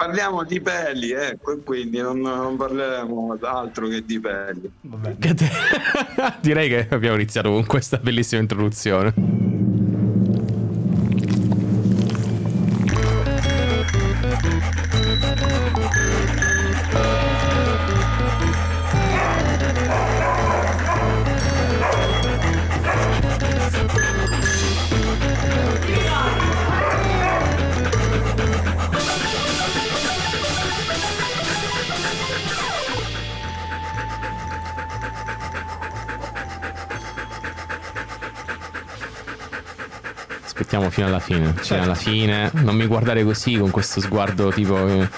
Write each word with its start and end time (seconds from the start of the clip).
parliamo 0.00 0.44
di 0.44 0.62
peli, 0.62 1.10
ecco, 1.10 1.52
e 1.52 1.62
quindi 1.62 1.98
non, 1.98 2.20
non 2.20 2.56
parleremo 2.56 3.36
d'altro 3.38 3.86
che 3.86 4.02
di 4.02 4.18
peli. 4.18 4.72
Direi 6.40 6.70
che 6.70 6.86
abbiamo 6.88 7.16
iniziato 7.16 7.50
con 7.50 7.66
questa 7.66 7.98
bellissima 7.98 8.40
introduzione. 8.40 9.12
Fine. 41.34 41.54
Certo. 41.62 41.84
alla 41.84 41.94
fine. 41.94 42.50
Non 42.52 42.74
mi 42.74 42.86
guardare 42.86 43.24
così 43.24 43.56
con 43.56 43.70
questo 43.70 44.00
sguardo 44.00 44.50
tipo 44.50 44.86
eh, 44.86 45.08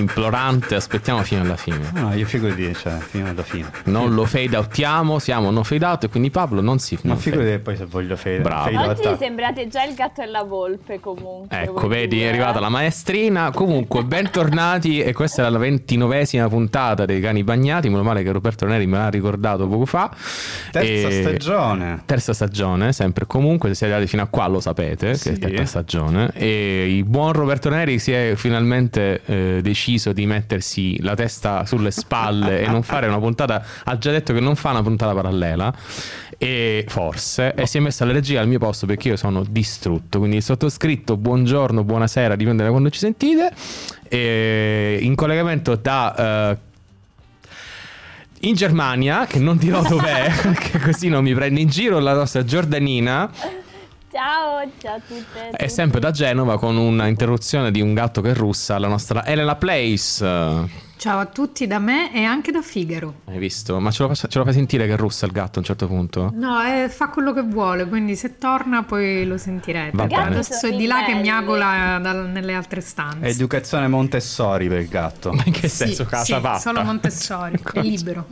implorante, 0.00 0.74
aspettiamo 0.74 1.22
fino 1.22 1.42
alla 1.42 1.56
fine. 1.56 1.90
No, 1.94 2.12
io 2.14 2.26
figurati, 2.26 2.74
cioè, 2.74 2.98
fino 2.98 3.28
alla 3.28 3.42
fine. 3.42 3.70
Non 3.84 4.14
lo 4.14 4.24
fade 4.24 4.56
outiamo, 4.56 5.18
siamo 5.18 5.50
no 5.50 5.62
fade 5.62 5.84
out 5.84 6.04
e 6.04 6.08
quindi 6.08 6.30
Pablo 6.30 6.60
non 6.60 6.78
si... 6.78 6.98
Ma 7.02 7.16
figurati 7.16 7.58
poi 7.58 7.76
se 7.76 7.84
voglio 7.84 8.16
fade, 8.16 8.40
Bravo. 8.40 8.70
fade 8.70 8.88
Oggi 8.88 9.16
sembrate 9.18 9.68
già 9.68 9.84
il 9.84 9.94
gatto 9.94 10.22
e 10.22 10.26
la 10.26 10.42
volpe 10.42 10.98
comunque. 11.00 11.62
Ecco, 11.62 11.86
vedi, 11.86 12.16
dire. 12.16 12.26
è 12.26 12.28
arrivata 12.30 12.60
la 12.60 12.68
maestrina. 12.68 13.50
Comunque, 13.52 14.02
bentornati 14.04 15.00
e 15.00 15.12
questa 15.12 15.46
è 15.46 15.50
la 15.50 15.58
ventinovesima 15.58 16.48
puntata 16.48 17.04
dei 17.04 17.20
cani 17.20 17.44
bagnati, 17.44 17.88
meno 17.88 18.02
male 18.02 18.22
che 18.22 18.32
Roberto 18.32 18.66
Neri 18.66 18.86
me 18.86 18.98
l'ha 18.98 19.10
ricordato 19.10 19.68
poco 19.68 19.86
fa. 19.86 20.10
Terza 20.70 21.08
e... 21.08 21.20
stagione. 21.20 22.02
Terza 22.06 22.32
stagione, 22.32 22.92
sempre 22.92 23.26
comunque, 23.26 23.68
se 23.68 23.74
siete 23.74 23.92
arrivati 23.92 24.10
fino 24.10 24.22
a 24.22 24.26
qua 24.26 24.46
lo 24.46 24.60
sapete, 24.60 25.14
sì. 25.14 25.32
che 25.32 25.46
è 25.46 25.50
terza 25.50 25.64
stagione. 25.66 26.30
E 26.34 26.96
il 26.96 27.04
buon 27.04 27.32
Roberto 27.32 27.68
Neri 27.68 27.98
si 27.98 28.12
è 28.12 28.32
finalmente 28.36 29.20
eh, 29.26 29.60
deciso 29.62 29.89
deciso 29.90 30.12
di 30.12 30.26
mettersi 30.26 31.02
la 31.02 31.14
testa 31.14 31.66
sulle 31.66 31.90
spalle 31.90 32.60
e 32.60 32.66
non 32.68 32.82
fare 32.82 33.08
una 33.08 33.18
puntata, 33.18 33.64
ha 33.84 33.98
già 33.98 34.12
detto 34.12 34.32
che 34.32 34.40
non 34.40 34.54
fa 34.54 34.70
una 34.70 34.82
puntata 34.82 35.12
parallela 35.12 35.74
e 36.38 36.84
forse 36.88 37.54
e 37.54 37.66
si 37.66 37.78
è 37.78 37.80
messo 37.80 38.04
alla 38.04 38.12
regia 38.12 38.40
al 38.40 38.48
mio 38.48 38.58
posto 38.58 38.86
perché 38.86 39.08
io 39.08 39.16
sono 39.16 39.44
distrutto 39.46 40.18
quindi 40.18 40.36
il 40.36 40.42
sottoscritto 40.42 41.18
buongiorno 41.18 41.84
buonasera 41.84 42.34
dipende 42.34 42.62
da 42.62 42.70
quando 42.70 42.88
ci 42.88 42.98
sentite 42.98 43.52
e 44.08 44.98
in 45.02 45.14
collegamento 45.16 45.74
da 45.74 46.56
uh, 46.58 46.68
in 48.42 48.54
Germania, 48.54 49.26
che 49.26 49.38
non 49.38 49.58
dirò 49.58 49.82
dov'è, 49.82 50.32
perché 50.40 50.78
così 50.78 51.08
non 51.08 51.22
mi 51.22 51.34
prende 51.34 51.60
in 51.60 51.68
giro, 51.68 51.98
la 51.98 52.14
nostra 52.14 52.42
Giordanina. 52.42 53.30
Ciao, 54.12 54.68
ciao 54.78 54.96
a 54.96 55.00
tutte. 55.06 55.50
È 55.50 55.68
sempre 55.68 56.00
da 56.00 56.10
Genova 56.10 56.58
con 56.58 56.76
un'interruzione 56.76 57.70
di 57.70 57.80
un 57.80 57.94
gatto 57.94 58.20
che 58.20 58.34
russa, 58.34 58.76
la 58.78 58.88
nostra 58.88 59.24
Elena 59.24 59.54
Place. 59.54 60.88
Ciao 61.00 61.18
a 61.18 61.24
tutti 61.24 61.66
da 61.66 61.78
me 61.78 62.12
e 62.12 62.24
anche 62.24 62.52
da 62.52 62.60
Figaro. 62.60 63.20
Hai 63.24 63.38
visto? 63.38 63.80
Ma 63.80 63.90
ce 63.90 64.02
lo, 64.02 64.14
fa, 64.14 64.28
ce 64.28 64.36
lo 64.36 64.44
fai 64.44 64.52
sentire 64.52 64.86
che 64.86 64.96
russa 64.96 65.24
il 65.24 65.32
gatto 65.32 65.54
a 65.54 65.60
un 65.60 65.64
certo 65.64 65.86
punto? 65.86 66.30
No, 66.34 66.60
eh, 66.60 66.90
fa 66.90 67.08
quello 67.08 67.32
che 67.32 67.40
vuole, 67.40 67.88
quindi 67.88 68.14
se 68.16 68.36
torna 68.36 68.82
poi 68.82 69.24
lo 69.24 69.38
sentirete. 69.38 69.96
Va 69.96 70.04
bene. 70.04 70.38
è 70.40 70.76
di 70.76 70.84
là 70.84 71.04
che 71.04 71.14
miagola 71.14 71.98
dal, 72.02 72.28
nelle 72.28 72.52
altre 72.52 72.82
stanze. 72.82 73.26
Educazione 73.28 73.88
Montessori 73.88 74.68
per 74.68 74.80
il 74.80 74.88
gatto. 74.88 75.32
Ma 75.32 75.42
in 75.46 75.52
che 75.52 75.68
senso? 75.68 76.02
Sì, 76.04 76.10
casa 76.10 76.24
sì, 76.24 76.32
fatta? 76.32 76.58
solo 76.58 76.82
Montessori, 76.82 77.54
è 77.72 77.80
libero. 77.80 78.26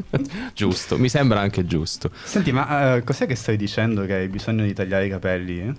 giusto, 0.53 0.99
mi 0.99 1.09
sembra 1.09 1.41
anche 1.41 1.65
giusto. 1.65 2.11
Senti, 2.23 2.53
ma 2.53 2.97
uh, 2.97 3.03
cos'è 3.03 3.25
che 3.25 3.35
stai 3.35 3.57
dicendo 3.57 4.05
che 4.05 4.13
hai 4.13 4.29
bisogno 4.29 4.65
di 4.65 4.75
tagliare 4.75 5.07
i 5.07 5.09
capelli? 5.09 5.59
Eh? 5.61 5.75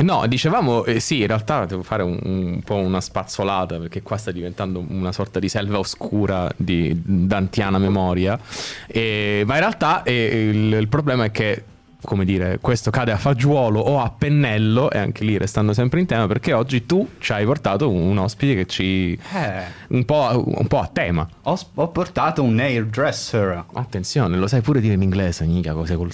No, 0.00 0.26
dicevamo, 0.28 0.84
eh, 0.84 1.00
sì, 1.00 1.20
in 1.20 1.26
realtà 1.26 1.64
devo 1.64 1.82
fare 1.82 2.04
un, 2.04 2.18
un, 2.22 2.60
po' 2.64 2.76
una 2.76 3.00
spazzolata 3.00 3.78
perché 3.78 4.00
qua 4.00 4.16
sta 4.16 4.30
diventando 4.30 4.84
una 4.88 5.10
sorta 5.10 5.40
di 5.40 5.48
selva 5.48 5.78
oscura 5.78 6.48
di 6.56 6.92
d'antiana 7.04 7.78
memoria. 7.78 8.38
E, 8.86 9.42
ma 9.44 9.54
in 9.54 9.60
realtà 9.60 10.04
eh, 10.04 10.50
il, 10.50 10.72
il 10.72 10.88
problema 10.88 11.24
è 11.24 11.30
che 11.32 11.64
come 12.00 12.24
dire, 12.24 12.58
questo 12.60 12.90
cade 12.90 13.10
a 13.10 13.16
fagiolo 13.16 13.80
o 13.80 14.00
a 14.00 14.10
pennello, 14.10 14.90
e 14.90 14.98
anche 14.98 15.24
lì 15.24 15.36
restando 15.36 15.72
sempre 15.72 16.00
in 16.00 16.06
tema, 16.06 16.26
perché 16.26 16.52
oggi 16.52 16.86
tu 16.86 17.06
ci 17.18 17.32
hai 17.32 17.44
portato 17.44 17.90
un, 17.90 18.02
un 18.02 18.18
ospite 18.18 18.54
che 18.54 18.66
ci. 18.66 19.12
Eh. 19.12 19.62
Un, 19.88 20.04
po', 20.04 20.42
un, 20.46 20.66
po', 20.66 20.78
a 20.78 20.86
tema. 20.86 21.28
Ho, 21.42 21.58
ho, 21.74 21.88
portato 21.88 22.42
un 22.42 22.58
hairdresser. 22.60 23.64
Attenzione, 23.72 24.36
lo 24.36 24.46
sai 24.46 24.60
pure 24.60 24.80
dire 24.80 24.94
in 24.94 25.02
inglese, 25.02 25.44
mica 25.44 25.72
cose 25.72 25.96
col 25.96 26.12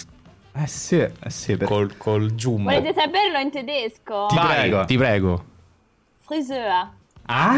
eh 0.57 0.67
sì, 0.67 0.97
eh 1.01 1.31
sì. 1.31 1.57
Per... 1.57 1.67
Col, 1.67 1.97
col 1.97 2.35
giummo. 2.35 2.71
Volete 2.71 2.93
saperlo 2.93 3.39
in 3.39 3.51
tedesco? 3.51 4.27
Ti 4.29 4.37
Vai, 4.37 4.47
prego. 4.47 4.85
Ti 4.85 4.97
prego. 4.97 5.45
Friseur. 6.21 6.91
Ah? 7.27 7.57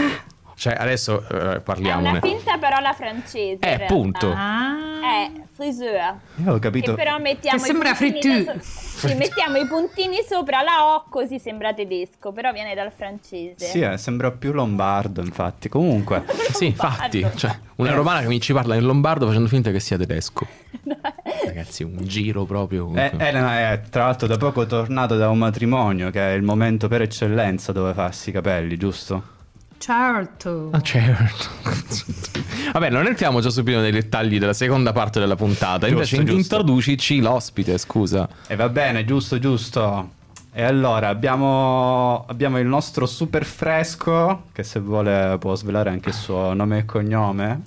Cioè, 0.56 0.74
adesso 0.74 1.22
uh, 1.30 1.62
parliamone. 1.62 2.06
È 2.06 2.10
una 2.12 2.20
finta 2.20 2.56
parola 2.56 2.94
francese. 2.94 3.58
Eh, 3.60 3.84
punto. 3.86 4.32
Ah. 4.34 4.74
È 5.02 5.30
friseur. 5.52 6.14
Io 6.36 6.54
ho 6.54 6.58
capito. 6.58 6.94
Che 6.94 6.96
però 6.96 7.18
mettiamo 7.18 7.58
che 7.58 7.64
sembra 7.64 7.94
fritù. 7.94 8.58
So- 8.60 9.14
mettiamo 9.16 9.58
i 9.58 9.66
puntini 9.66 10.22
sopra 10.26 10.62
la 10.62 10.94
O 10.94 11.04
così 11.10 11.38
sembra 11.38 11.74
tedesco, 11.74 12.32
però 12.32 12.52
viene 12.52 12.74
dal 12.74 12.90
francese. 12.90 13.66
Sì, 13.66 13.80
eh, 13.80 13.98
sembra 13.98 14.30
più 14.30 14.52
lombardo, 14.52 15.20
infatti. 15.20 15.68
Comunque. 15.68 16.24
sì, 16.54 16.66
infatti. 16.66 17.26
Cioè, 17.34 17.58
una 17.76 17.90
eh. 17.90 17.94
romana 17.94 18.20
che 18.20 18.28
mi 18.28 18.40
ci 18.40 18.54
parla 18.54 18.76
in 18.76 18.84
lombardo 18.86 19.26
facendo 19.26 19.48
finta 19.48 19.70
che 19.70 19.78
sia 19.78 19.98
tedesco. 19.98 20.46
Ragazzi, 21.44 21.82
un 21.82 21.98
giro 22.00 22.46
proprio. 22.46 22.90
Eh, 22.94 23.12
Elena 23.18 23.72
è 23.72 23.82
tra 23.90 24.04
l'altro 24.04 24.26
da 24.26 24.38
poco 24.38 24.64
tornato 24.64 25.18
da 25.18 25.28
un 25.28 25.36
matrimonio, 25.36 26.08
che 26.08 26.30
è 26.30 26.32
il 26.32 26.42
momento 26.42 26.88
per 26.88 27.02
eccellenza 27.02 27.72
dove 27.72 27.92
farsi 27.92 28.30
i 28.30 28.32
capelli, 28.32 28.78
giusto? 28.78 29.34
Certo. 29.78 30.70
Ah, 30.72 30.80
certo. 30.80 31.48
Vabbè, 32.72 32.90
non 32.90 33.06
entriamo 33.06 33.40
già 33.40 33.50
subito 33.50 33.80
nei 33.80 33.92
dettagli 33.92 34.38
della 34.38 34.52
seconda 34.52 34.92
parte 34.92 35.20
della 35.20 35.36
puntata. 35.36 35.86
Invece 35.86 36.16
giusto. 36.18 36.32
introducici 36.34 37.20
l'ospite, 37.20 37.78
scusa. 37.78 38.28
E 38.46 38.56
va 38.56 38.68
bene, 38.68 39.04
giusto, 39.04 39.38
giusto. 39.38 40.14
E 40.58 40.62
allora 40.62 41.08
abbiamo, 41.08 42.24
abbiamo, 42.26 42.58
il 42.58 42.66
nostro 42.66 43.04
super 43.04 43.44
fresco, 43.44 44.44
che 44.52 44.62
se 44.62 44.80
vuole 44.80 45.36
può 45.38 45.54
svelare 45.54 45.90
anche 45.90 46.08
il 46.08 46.14
suo 46.14 46.54
nome 46.54 46.78
e 46.78 46.84
cognome, 46.86 47.60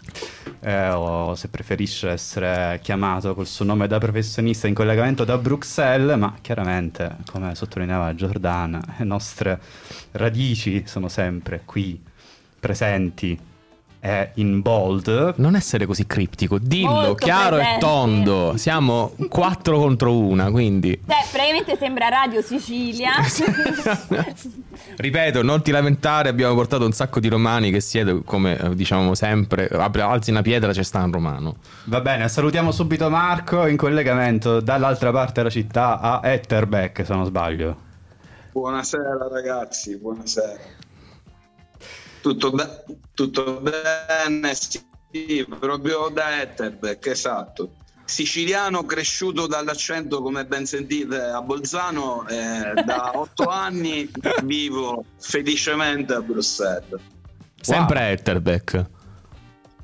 eh, 0.62 0.90
o 0.90 1.36
se 1.36 1.50
preferisce 1.50 2.10
essere 2.10 2.80
chiamato 2.82 3.36
col 3.36 3.46
suo 3.46 3.64
nome 3.64 3.86
da 3.86 4.00
professionista 4.00 4.68
in 4.68 4.74
collegamento 4.74 5.24
da 5.24 5.38
Bruxelles, 5.38 6.18
ma 6.18 6.34
chiaramente, 6.42 7.18
come 7.30 7.54
sottolineava 7.54 8.16
Giordana, 8.16 8.82
le 8.98 9.06
nostre 9.06 9.62
radici 10.14 10.82
sono 10.88 11.10
sempre 11.10 11.62
qui, 11.66 12.02
presenti 12.60 13.40
è 14.00 14.32
in 14.36 14.62
bold. 14.62 15.34
Non 15.38 15.56
essere 15.56 15.86
così 15.86 16.08
criptico, 16.08 16.58
dillo 16.58 16.90
Molto 16.90 17.14
chiaro 17.16 17.58
presente. 17.58 17.76
e 17.76 17.80
tondo. 17.80 18.54
Siamo 18.58 19.14
4 19.28 19.78
contro 19.78 20.18
1, 20.18 20.52
quindi. 20.52 21.00
Beh, 21.04 21.14
praticamente 21.32 21.78
sembra 21.78 22.08
Radio 22.10 22.42
Sicilia. 22.42 23.12
Ripeto, 24.96 25.44
non 25.44 25.62
ti 25.62 25.72
lamentare, 25.72 26.30
abbiamo 26.30 26.56
portato 26.56 26.86
un 26.86 26.92
sacco 26.92 27.20
di 27.20 27.28
romani 27.28 27.72
che 27.72 27.80
siete, 27.82 28.22
come 28.24 28.58
eh, 28.58 28.76
diciamo 28.76 29.14
sempre, 29.16 29.68
alzi 29.68 30.31
una 30.31 30.42
pietra, 30.42 30.72
c'è 30.72 30.84
sta 30.84 31.04
un 31.04 31.12
romano. 31.12 31.56
Va 31.86 32.02
bene, 32.02 32.28
salutiamo 32.28 32.72
subito 32.72 33.10
Marco 33.10 33.66
in 33.68 33.78
collegamento 33.78 34.60
dall'altra 34.60 35.12
parte 35.12 35.34
della 35.36 35.50
città 35.50 36.00
a 36.00 36.22
Etterbeck, 36.24 37.06
se 37.06 37.14
non 37.14 37.26
sbaglio. 37.26 37.88
Buonasera 38.52 39.28
ragazzi, 39.31 39.98
buonasera. 39.98 40.78
Tutto, 42.22 42.52
be- 42.52 42.84
tutto 43.13 43.62
bene, 43.62 44.54
sì, 44.54 45.45
proprio 45.48 46.10
da 46.10 46.42
Etterbeck, 46.42 47.07
esatto. 47.07 47.75
Siciliano 48.06 48.83
cresciuto 48.86 49.45
dall'accento, 49.48 50.21
come 50.21 50.45
ben 50.45 50.66
sentite, 50.66 51.19
a 51.19 51.42
Bolzano, 51.42 52.27
eh, 52.27 52.83
da 52.83 53.12
otto 53.18 53.45
anni 53.45 54.10
vivo 54.44 55.06
felicemente 55.19 56.13
a 56.13 56.21
Bruxelles. 56.21 57.00
Sempre 57.62 58.00
wow. 58.00 58.10
Etterbeck. 58.10 58.86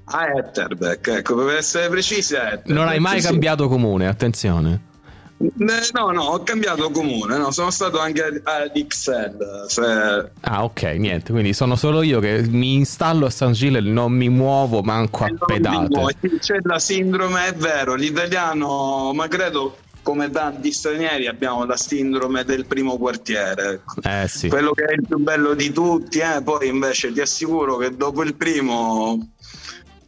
A 0.06 0.28
Etterbeck, 0.38 1.08
ecco, 1.08 1.36
per 1.36 1.56
essere 1.56 1.90
precisi, 1.90 2.36
Non 2.66 2.88
hai 2.88 3.00
mai 3.00 3.22
sì. 3.22 3.28
cambiato 3.28 3.68
comune, 3.68 4.08
attenzione. 4.08 4.94
No, 5.38 6.12
no, 6.12 6.24
ho 6.24 6.44
cambiato 6.44 6.90
comune, 6.92 7.38
no, 7.38 7.52
sono 7.52 7.70
stato 7.70 8.00
anche 8.00 8.42
ad 8.44 8.72
XL. 8.72 9.66
Se... 9.68 10.32
Ah, 10.42 10.64
ok, 10.64 10.82
niente, 10.98 11.32
quindi 11.32 11.54
sono 11.54 11.76
solo 11.76 12.02
io 12.04 12.20
che 12.20 12.44
mi 12.48 12.76
installo 12.76 13.26
a 13.26 13.30
San 13.30 13.52
Gile 13.52 13.80
e 13.80 13.82
non 13.82 14.14
mi 14.14 14.30
muovo 14.30 14.82
manco 14.82 15.26
a 15.26 15.34
pedate. 15.46 16.18
C'è 16.40 16.60
la 16.64 16.80
sindrome, 16.80 17.48
è 17.48 17.54
vero, 17.54 17.96
l'italiano, 17.96 19.12
ma 19.14 19.28
credo 19.28 19.76
come 20.06 20.30
tanti 20.30 20.72
stranieri 20.72 21.26
abbiamo 21.26 21.66
la 21.66 21.76
sindrome 21.76 22.44
del 22.46 22.68
primo 22.68 22.96
quartiere. 22.96 23.82
Eh, 24.04 24.28
sì. 24.28 24.50
Quello 24.50 24.72
che 24.72 24.86
è 24.86 24.94
il 24.94 25.04
più 25.06 25.18
bello 25.18 25.56
di 25.56 25.72
tutti, 25.72 26.20
eh? 26.20 26.44
poi 26.44 26.68
invece 26.68 27.12
ti 27.12 27.22
assicuro 27.22 27.78
che 27.78 27.96
dopo 27.96 28.22
il 28.22 28.36
primo 28.36 29.32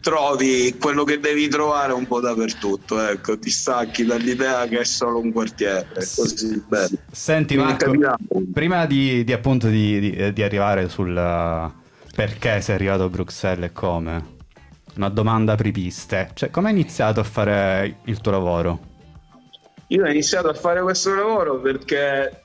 trovi 0.07 0.77
quello 0.79 1.03
che 1.03 1.19
devi 1.19 1.49
trovare 1.49 1.91
un 1.91 2.07
po' 2.07 2.21
dappertutto, 2.21 3.05
ecco, 3.05 3.37
ti 3.37 3.49
stacchi 3.49 4.05
dall'idea 4.05 4.65
che 4.65 4.79
è 4.79 4.83
solo 4.85 5.19
un 5.19 5.33
quartiere, 5.33 5.89
è 5.91 6.07
così 6.15 6.63
bello. 6.65 6.97
Senti 7.11 7.57
Marco, 7.57 7.91
prima 8.53 8.85
di, 8.85 9.25
di 9.25 9.33
appunto 9.33 9.67
di, 9.67 9.99
di, 9.99 10.31
di, 10.31 10.43
arrivare 10.43 10.87
sul 10.87 11.13
perché 12.15 12.61
sei 12.61 12.75
arrivato 12.75 13.03
a 13.03 13.09
Bruxelles 13.09 13.69
e 13.69 13.73
come, 13.73 14.35
una 14.95 15.09
domanda 15.09 15.51
apripiste, 15.51 16.29
cioè 16.35 16.51
come 16.51 16.67
hai 16.69 16.73
iniziato 16.73 17.19
a 17.19 17.23
fare 17.23 17.97
il 18.05 18.21
tuo 18.21 18.31
lavoro? 18.31 18.79
Io 19.87 20.05
ho 20.05 20.07
iniziato 20.07 20.47
a 20.47 20.53
fare 20.53 20.81
questo 20.81 21.13
lavoro 21.13 21.59
perché 21.59 22.43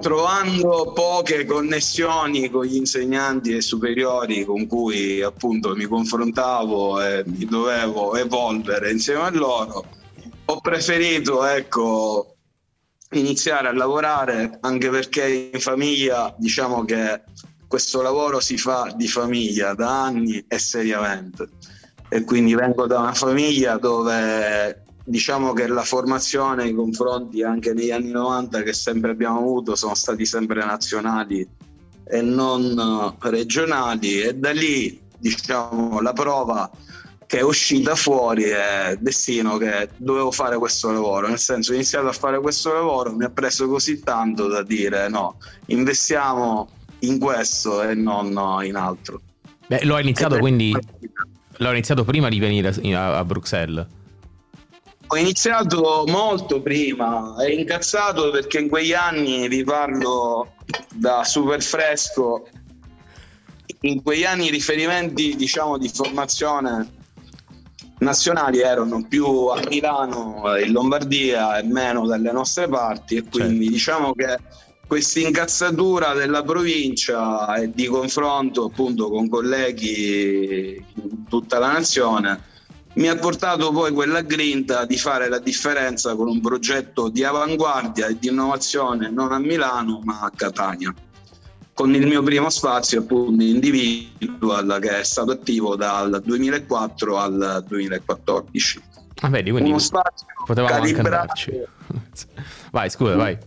trovando 0.00 0.92
poche 0.94 1.44
connessioni 1.44 2.48
con 2.50 2.64
gli 2.64 2.76
insegnanti 2.76 3.54
e 3.54 3.60
superiori 3.60 4.44
con 4.44 4.66
cui 4.66 5.20
appunto 5.22 5.74
mi 5.74 5.86
confrontavo 5.86 7.02
e 7.02 7.24
mi 7.26 7.44
dovevo 7.44 8.14
evolvere 8.16 8.90
insieme 8.90 9.22
a 9.22 9.30
loro, 9.30 9.84
ho 10.44 10.60
preferito 10.60 11.44
ecco, 11.44 12.36
iniziare 13.12 13.68
a 13.68 13.72
lavorare 13.72 14.58
anche 14.60 14.88
perché 14.88 15.50
in 15.52 15.60
famiglia 15.60 16.34
diciamo 16.38 16.84
che 16.84 17.22
questo 17.66 18.00
lavoro 18.00 18.40
si 18.40 18.56
fa 18.56 18.92
di 18.96 19.08
famiglia 19.08 19.74
da 19.74 20.04
anni 20.04 20.44
e 20.48 20.58
seriamente. 20.58 21.48
E 22.08 22.24
quindi 22.24 22.54
vengo 22.54 22.86
da 22.86 23.00
una 23.00 23.12
famiglia 23.12 23.76
dove 23.76 24.84
diciamo 25.08 25.54
che 25.54 25.66
la 25.66 25.82
formazione, 25.82 26.68
i 26.68 26.74
confronti 26.74 27.42
anche 27.42 27.72
negli 27.72 27.90
anni 27.90 28.10
90 28.10 28.62
che 28.62 28.74
sempre 28.74 29.12
abbiamo 29.12 29.38
avuto 29.38 29.74
sono 29.74 29.94
stati 29.94 30.26
sempre 30.26 30.62
nazionali 30.64 31.48
e 32.04 32.20
non 32.20 33.16
eh, 33.22 33.30
regionali 33.30 34.20
e 34.20 34.34
da 34.34 34.50
lì 34.50 35.00
diciamo 35.18 36.00
la 36.00 36.12
prova 36.12 36.70
che 37.26 37.38
è 37.38 37.42
uscita 37.42 37.94
fuori 37.94 38.44
è 38.44 38.96
destino 39.00 39.56
che 39.56 39.90
dovevo 39.96 40.30
fare 40.30 40.56
questo 40.56 40.90
lavoro, 40.90 41.28
nel 41.28 41.38
senso 41.38 41.72
ho 41.72 41.74
iniziato 41.74 42.08
a 42.08 42.12
fare 42.12 42.40
questo 42.40 42.72
lavoro, 42.72 43.14
mi 43.14 43.24
ha 43.24 43.30
preso 43.30 43.68
così 43.68 44.02
tanto 44.02 44.46
da 44.46 44.62
dire 44.62 45.08
no, 45.08 45.36
investiamo 45.66 46.68
in 47.00 47.18
questo 47.18 47.82
e 47.82 47.94
non 47.94 48.28
in 48.64 48.76
altro. 48.76 49.20
Beh, 49.66 49.84
l'ho 49.84 49.98
iniziato 49.98 50.38
quindi 50.38 50.74
l'ho 51.60 51.70
iniziato 51.70 52.04
prima 52.04 52.28
di 52.28 52.38
venire 52.38 52.74
a, 52.94 53.18
a 53.18 53.24
Bruxelles. 53.24 53.86
Ho 55.10 55.16
iniziato 55.16 56.04
molto 56.06 56.60
prima, 56.60 57.34
è 57.38 57.50
incazzato 57.50 58.30
perché 58.30 58.58
in 58.58 58.68
quegli 58.68 58.92
anni, 58.92 59.48
vi 59.48 59.64
parlo 59.64 60.52
da 60.94 61.24
super 61.24 61.62
fresco, 61.62 62.46
in 63.80 64.02
quegli 64.02 64.24
anni 64.24 64.48
i 64.48 64.50
riferimenti 64.50 65.34
diciamo 65.34 65.78
di 65.78 65.88
formazione 65.88 66.96
nazionali 68.00 68.60
erano 68.60 69.06
più 69.08 69.46
a 69.46 69.60
Milano, 69.66 70.42
in 70.62 70.72
Lombardia 70.72 71.58
e 71.58 71.62
meno 71.62 72.06
dalle 72.06 72.30
nostre 72.30 72.68
parti 72.68 73.16
e 73.16 73.24
quindi 73.24 73.64
certo. 73.64 73.72
diciamo 73.72 74.12
che 74.12 74.36
questa 74.86 75.20
incazzatura 75.20 76.12
della 76.12 76.42
provincia 76.42 77.54
e 77.56 77.70
di 77.70 77.86
confronto 77.86 78.64
appunto 78.64 79.08
con 79.08 79.28
colleghi 79.28 80.84
in 80.94 81.24
tutta 81.28 81.58
la 81.58 81.72
nazione 81.72 82.47
mi 82.98 83.08
ha 83.08 83.16
portato 83.16 83.70
poi 83.70 83.92
quella 83.92 84.22
grinta 84.22 84.84
di 84.84 84.96
fare 84.96 85.28
la 85.28 85.38
differenza 85.38 86.16
con 86.16 86.26
un 86.26 86.40
progetto 86.40 87.08
di 87.08 87.22
avanguardia 87.22 88.08
e 88.08 88.18
di 88.18 88.26
innovazione 88.28 89.08
non 89.08 89.32
a 89.32 89.38
Milano 89.38 90.00
ma 90.02 90.20
a 90.20 90.32
Catania 90.34 90.92
con 91.72 91.94
il 91.94 92.06
mio 92.08 92.24
primo 92.24 92.50
spazio 92.50 93.00
appunto 93.00 93.44
individual 93.44 94.78
che 94.80 94.98
è 94.98 95.04
stato 95.04 95.30
attivo 95.30 95.76
dal 95.76 96.20
2004 96.24 97.16
al 97.16 97.64
2014 97.68 98.82
ah, 99.20 99.28
vedi, 99.28 99.52
quindi 99.52 99.70
uno 99.70 99.78
spazio 99.78 100.26
calibrato. 100.44 101.34
vai 102.72 102.90
scusa 102.90 103.14
vai. 103.14 103.38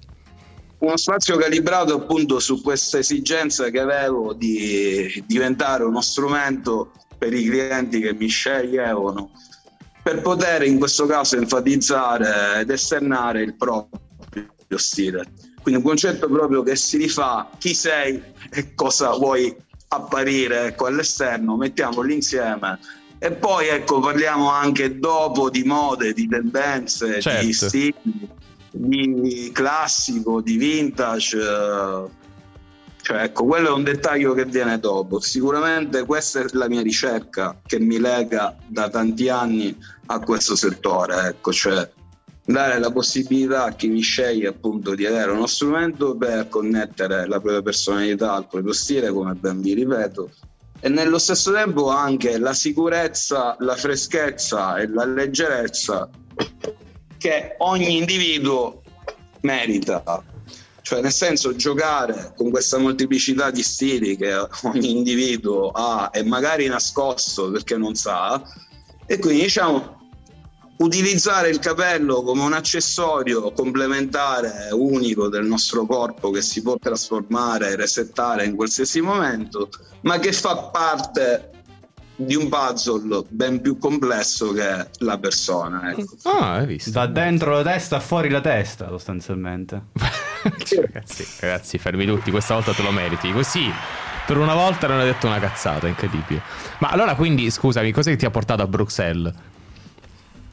Uno 0.78 0.98
spazio 0.98 1.38
calibrato 1.38 1.94
appunto 1.94 2.40
su 2.40 2.62
questa 2.62 2.98
esigenza 2.98 3.70
che 3.70 3.80
avevo 3.80 4.34
di 4.34 5.24
diventare 5.28 5.84
uno 5.84 6.02
strumento 6.02 6.92
per 7.22 7.34
i 7.36 7.44
clienti 7.44 8.00
che 8.00 8.16
mi 8.16 8.26
sceglievano 8.26 9.30
per 10.02 10.22
poter 10.22 10.64
in 10.64 10.80
questo 10.80 11.06
caso 11.06 11.38
enfatizzare 11.38 12.62
ed 12.62 12.72
esternare 12.72 13.44
il 13.44 13.56
proprio 13.56 14.50
stile. 14.78 15.26
Quindi 15.62 15.82
un 15.82 15.88
concetto 15.88 16.28
proprio 16.28 16.64
che 16.64 16.76
si 16.76 16.98
rifà 16.98 17.48
chi 17.60 17.76
sei 17.76 18.20
e 18.50 18.74
cosa 18.74 19.12
vuoi 19.12 19.56
apparire 19.90 20.66
ecco, 20.66 20.88
all'esterno, 20.88 21.58
mettiamoli 21.58 22.16
insieme 22.16 22.80
e 23.20 23.32
poi 23.34 23.68
ecco 23.68 24.00
parliamo 24.00 24.50
anche 24.50 24.98
dopo 24.98 25.52
di 25.52 25.64
mode, 25.64 26.14
di 26.14 26.28
tendenze, 26.28 27.22
certo. 27.22 27.46
di 27.46 27.54
stili, 27.54 28.30
di 28.72 29.52
classico, 29.54 30.42
di 30.42 30.58
vintage 30.58 31.38
cioè, 33.02 33.24
ecco, 33.24 33.46
quello 33.46 33.70
è 33.70 33.72
un 33.72 33.84
dettaglio 33.84 34.34
che 34.34 34.46
viene 34.46 34.80
dopo. 34.80 35.20
Sicuramente 35.20 36.06
questa 36.06 36.42
è 36.42 36.46
la 36.52 36.70
mia 36.70 36.82
ricerca 36.82 37.60
che 37.66 37.80
mi 37.80 38.00
lega 38.00 38.56
da 38.68 38.90
tanti 38.90 39.28
anni 39.28 39.76
a 40.08 40.20
questo 40.20 40.56
settore, 40.56 41.28
ecco, 41.28 41.52
cioè 41.52 41.90
dare 42.44 42.80
la 42.80 42.92
possibilità 42.92 43.66
a 43.66 43.72
chi 43.72 43.88
mi 43.88 44.02
sceglie 44.02 44.48
appunto 44.48 44.94
di 44.94 45.06
avere 45.06 45.32
uno 45.32 45.46
strumento 45.46 46.16
per 46.16 46.48
connettere 46.50 47.28
la 47.28 47.40
propria 47.40 47.62
personalità 47.62 48.34
al 48.34 48.48
proprio 48.48 48.74
stile, 48.74 49.12
come 49.12 49.34
ben 49.34 49.62
vi 49.62 49.74
ripeto, 49.74 50.30
e 50.80 50.90
nello 50.90 51.18
stesso 51.18 51.52
tempo 51.52 51.90
anche 51.90 52.38
la 52.38 52.54
sicurezza, 52.54 53.56
la 53.60 53.76
freschezza 53.76 54.78
e 54.78 54.88
la 54.88 55.06
leggerezza 55.06 56.10
che 57.18 57.56
ogni 57.60 57.98
individuo 57.98 58.82
merita 59.42 60.24
cioè, 60.92 61.02
nel 61.02 61.14
senso, 61.14 61.56
giocare 61.56 62.34
con 62.36 62.50
questa 62.50 62.78
molteplicità 62.78 63.50
di 63.50 63.64
stili 63.64 64.18
che 64.18 64.46
ogni 64.64 64.92
individuo 64.92 65.70
ha 65.70 66.10
e 66.12 66.22
magari 66.22 66.68
nascosto 66.68 67.50
perché 67.50 67.78
non 67.78 67.96
sa, 67.96 68.44
e 69.06 69.18
quindi 69.18 69.44
diciamo 69.44 70.00
utilizzare 70.80 71.48
il 71.48 71.60
capello 71.60 72.24
come 72.24 72.42
un 72.42 72.52
accessorio 72.52 73.54
complementare 73.54 74.68
unico 74.74 75.30
del 75.30 75.46
nostro 75.46 75.86
corpo 75.86 76.30
che 76.30 76.42
si 76.42 76.62
può 76.62 76.76
trasformare 76.78 77.70
e 77.70 77.76
resettare 77.78 78.44
in 78.44 78.58
qualsiasi 78.58 79.00
momento, 79.00 79.70
ma 80.02 80.20
che 80.20 80.34
fa 80.34 80.58
parte 80.74 81.52
di 82.18 82.36
un 82.36 82.50
puzzle 82.50 83.24
ben 83.30 83.62
più 83.62 83.78
complesso 83.78 84.52
che 84.52 84.90
la 84.98 85.18
persona. 85.18 85.92
Ecco. 85.92 86.18
Ah, 86.24 86.56
hai 86.56 86.66
visto. 86.66 86.90
Da 86.90 87.06
dentro 87.06 87.54
la 87.54 87.64
testa 87.64 88.02
fuori 88.02 88.28
la 88.28 88.42
testa, 88.42 88.90
sostanzialmente. 88.90 89.86
ragazzi, 90.82 91.26
ragazzi, 91.40 91.78
fermi 91.78 92.06
tutti, 92.06 92.32
questa 92.32 92.54
volta 92.54 92.74
te 92.74 92.82
lo 92.82 92.92
meriti. 92.92 93.32
Così, 93.32 93.72
per 94.26 94.38
una 94.38 94.54
volta 94.54 94.88
non 94.88 95.00
hai 95.00 95.06
detto 95.06 95.28
una 95.28 95.40
cazzata, 95.40 95.88
incredibile. 95.88 96.42
Ma 96.80 96.90
allora, 96.90 97.16
quindi, 97.16 97.50
scusami, 97.50 97.92
cosa 97.92 98.16
ti 98.16 98.26
ha 98.26 98.32
portato 98.32 98.62
a 98.62 98.68
Bruxelles? 98.68 99.34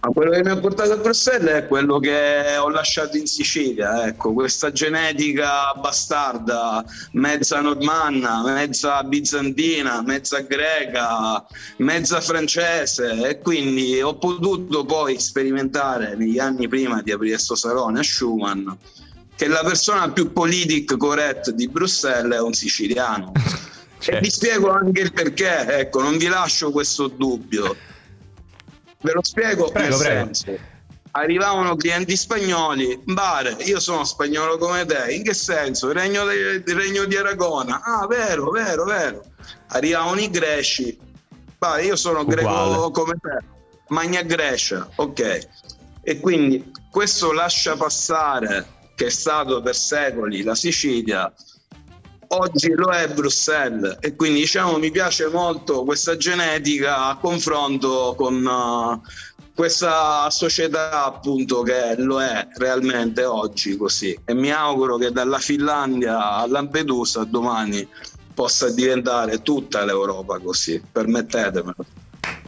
Ma 0.00 0.12
quello 0.12 0.30
che 0.30 0.44
mi 0.44 0.50
ha 0.50 0.60
portato 0.60 0.92
a 0.92 0.96
Bruxelles 0.96 1.54
è 1.54 1.66
quello 1.66 1.98
che 1.98 2.56
ho 2.56 2.68
lasciato 2.68 3.16
in 3.16 3.26
Sicilia, 3.26 4.06
ecco, 4.06 4.32
questa 4.32 4.70
genetica 4.70 5.72
bastarda, 5.74 6.84
mezza 7.12 7.60
normanna, 7.60 8.44
mezza 8.44 9.02
bizantina, 9.02 10.00
mezza 10.02 10.38
greca, 10.42 11.44
mezza 11.78 12.20
francese 12.20 13.28
e 13.28 13.38
quindi 13.40 14.00
ho 14.00 14.16
potuto 14.16 14.84
poi 14.84 15.18
sperimentare 15.18 16.14
negli 16.14 16.38
anni 16.38 16.68
prima 16.68 17.02
di 17.02 17.10
aprire 17.10 17.34
questo 17.34 17.56
salone 17.56 17.98
a 17.98 18.04
Schumann 18.04 18.68
che 19.38 19.46
la 19.46 19.62
persona 19.62 20.10
più 20.10 20.32
politic 20.32 20.96
correct 20.96 21.50
di 21.50 21.68
Bruxelles 21.68 22.36
è 22.36 22.40
un 22.40 22.52
siciliano. 22.52 23.32
Certo. 23.36 23.66
E 24.00 24.20
vi 24.20 24.30
spiego 24.30 24.70
anche 24.70 25.00
il 25.00 25.12
perché, 25.12 25.80
ecco, 25.80 26.00
non 26.00 26.18
vi 26.18 26.28
lascio 26.28 26.70
questo 26.70 27.08
dubbio 27.08 27.76
Ve 29.00 29.12
lo 29.12 29.24
spiego 29.24 29.70
prego, 29.72 29.98
prego. 29.98 30.32
Senso. 30.32 30.56
Arrivavano 31.10 31.74
clienti 31.74 32.16
spagnoli, 32.16 33.00
Bare, 33.04 33.56
io 33.64 33.80
sono 33.80 34.04
spagnolo 34.04 34.56
come 34.56 34.84
te, 34.84 35.12
in 35.12 35.24
che 35.24 35.34
senso? 35.34 35.88
Il 35.88 35.94
regno, 35.94 36.24
de, 36.26 36.62
il 36.64 36.74
regno 36.76 37.06
di 37.06 37.16
Aragona, 37.16 37.80
ah 37.82 38.06
vero, 38.06 38.50
vero, 38.50 38.84
vero. 38.84 39.24
Arrivavano 39.68 40.20
i 40.20 40.30
greci, 40.30 40.96
Bare, 41.58 41.84
io 41.84 41.96
sono 41.96 42.20
Uguale. 42.20 42.42
greco 42.42 42.90
come 42.92 43.14
te, 43.20 43.44
Magna 43.88 44.22
Grecia, 44.22 44.88
ok. 44.94 45.48
E 46.02 46.20
quindi 46.20 46.70
questo 46.88 47.32
lascia 47.32 47.76
passare 47.76 48.76
che 48.98 49.06
è 49.06 49.10
stato 49.10 49.62
per 49.62 49.76
secoli 49.76 50.42
la 50.42 50.56
Sicilia 50.56 51.32
oggi 52.28 52.72
lo 52.72 52.90
è 52.90 53.08
Bruxelles. 53.08 53.98
E 54.00 54.16
quindi 54.16 54.40
diciamo 54.40 54.76
mi 54.78 54.90
piace 54.90 55.28
molto 55.28 55.84
questa 55.84 56.16
genetica 56.16 57.06
a 57.06 57.16
confronto 57.16 58.14
con 58.16 58.44
uh, 58.44 59.00
questa 59.54 60.28
società 60.30 61.04
appunto 61.04 61.62
che 61.62 61.94
lo 61.96 62.20
è 62.20 62.48
realmente 62.56 63.24
oggi 63.24 63.76
così. 63.76 64.18
E 64.24 64.34
mi 64.34 64.50
auguro 64.50 64.96
che 64.96 65.12
dalla 65.12 65.38
Finlandia 65.38 66.34
a 66.34 66.46
Lampedusa 66.48 67.22
domani 67.22 67.88
possa 68.34 68.68
diventare 68.68 69.42
tutta 69.42 69.84
l'Europa 69.84 70.40
così, 70.40 70.82
permettetemelo. 70.90 71.74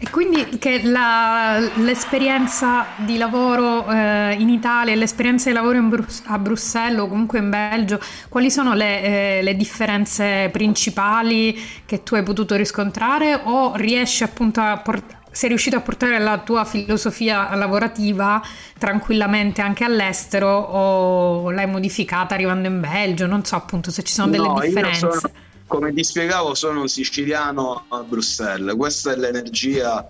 E 0.02 0.08
quindi 0.08 0.58
che 0.58 0.80
la, 0.82 1.58
l'esperienza 1.76 2.86
di 2.96 3.18
lavoro 3.18 3.86
eh, 3.86 4.34
in 4.38 4.48
Italia 4.48 4.94
e 4.94 4.96
l'esperienza 4.96 5.50
di 5.50 5.54
lavoro 5.54 5.78
Brus- 5.82 6.22
a 6.24 6.38
Bruxelles 6.38 7.00
o 7.00 7.06
comunque 7.06 7.38
in 7.38 7.50
Belgio, 7.50 8.00
quali 8.30 8.50
sono 8.50 8.72
le, 8.72 9.02
eh, 9.02 9.42
le, 9.42 9.54
differenze 9.56 10.48
principali 10.50 11.54
che 11.84 12.02
tu 12.02 12.14
hai 12.14 12.22
potuto 12.22 12.56
riscontrare 12.56 13.42
o 13.44 13.76
riesci 13.76 14.22
appunto 14.22 14.62
a 14.62 14.78
portare 14.78 15.18
sei 15.32 15.50
riuscito 15.50 15.76
a 15.76 15.80
portare 15.80 16.18
la 16.18 16.38
tua 16.38 16.64
filosofia 16.64 17.54
lavorativa 17.54 18.42
tranquillamente 18.78 19.60
anche 19.60 19.84
all'estero 19.84 20.48
o 20.48 21.50
l'hai 21.52 21.68
modificata 21.68 22.34
arrivando 22.34 22.66
in 22.66 22.80
Belgio? 22.80 23.26
Non 23.26 23.44
so 23.44 23.54
appunto 23.54 23.92
se 23.92 24.02
ci 24.02 24.12
sono 24.12 24.28
delle 24.28 24.48
no, 24.48 24.58
differenze. 24.60 25.48
Come 25.70 25.92
ti 25.92 26.02
spiegavo, 26.02 26.56
sono 26.56 26.80
un 26.80 26.88
siciliano 26.88 27.84
a 27.90 28.02
Bruxelles. 28.02 28.74
Questa 28.74 29.12
è 29.12 29.16
l'energia, 29.16 30.04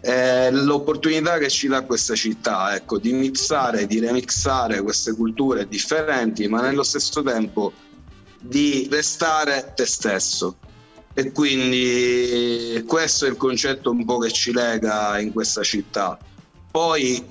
è 0.00 0.50
l'opportunità 0.50 1.38
che 1.38 1.48
ci 1.48 1.68
dà 1.68 1.82
questa 1.82 2.16
città, 2.16 2.74
ecco, 2.74 2.98
di 2.98 3.12
mixare, 3.12 3.86
di 3.86 4.00
remixare 4.00 4.82
queste 4.82 5.14
culture 5.14 5.68
differenti, 5.68 6.48
ma 6.48 6.62
nello 6.62 6.82
stesso 6.82 7.22
tempo 7.22 7.72
di 8.40 8.88
restare 8.90 9.72
te 9.76 9.86
stesso 9.86 10.56
e 11.14 11.30
quindi 11.30 12.82
questo 12.84 13.26
è 13.26 13.28
il 13.28 13.36
concetto 13.36 13.92
un 13.92 14.04
po' 14.04 14.18
che 14.18 14.32
ci 14.32 14.52
lega 14.52 15.20
in 15.20 15.32
questa 15.32 15.62
città. 15.62 16.18
Poi 16.72 17.24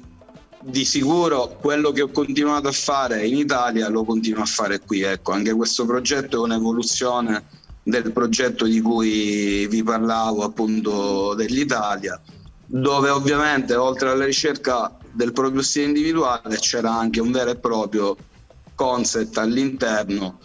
di 0.62 0.86
sicuro 0.86 1.58
quello 1.60 1.92
che 1.92 2.04
ho 2.04 2.10
continuato 2.12 2.70
a 2.70 2.72
fare 2.72 3.28
in 3.28 3.36
Italia 3.36 3.90
lo 3.90 4.06
continuo 4.06 4.44
a 4.44 4.46
fare 4.46 4.80
qui, 4.80 5.02
ecco, 5.02 5.34
anche 5.34 5.52
questo 5.52 5.86
progetto 5.86 6.38
è 6.38 6.40
un'evoluzione 6.40 7.62
del 7.84 8.12
progetto 8.14 8.66
di 8.66 8.80
cui 8.80 9.68
vi 9.68 9.84
parlavo 9.84 10.44
appunto 10.44 11.34
dell'Italia, 11.36 12.20
dove 12.66 13.10
ovviamente 13.10 13.76
oltre 13.76 14.10
alla 14.10 14.26
ricerca 14.26 14.98
del 15.12 15.34
proprio 15.34 15.62
stile 15.62 15.88
individuale 15.88 16.58
c'era 16.58 16.94
anche 16.94 17.20
un 17.20 17.32
vero 17.32 17.52
e 17.52 17.58
proprio 17.58 18.18
concept 18.74 19.38
all'interno 19.38 20.40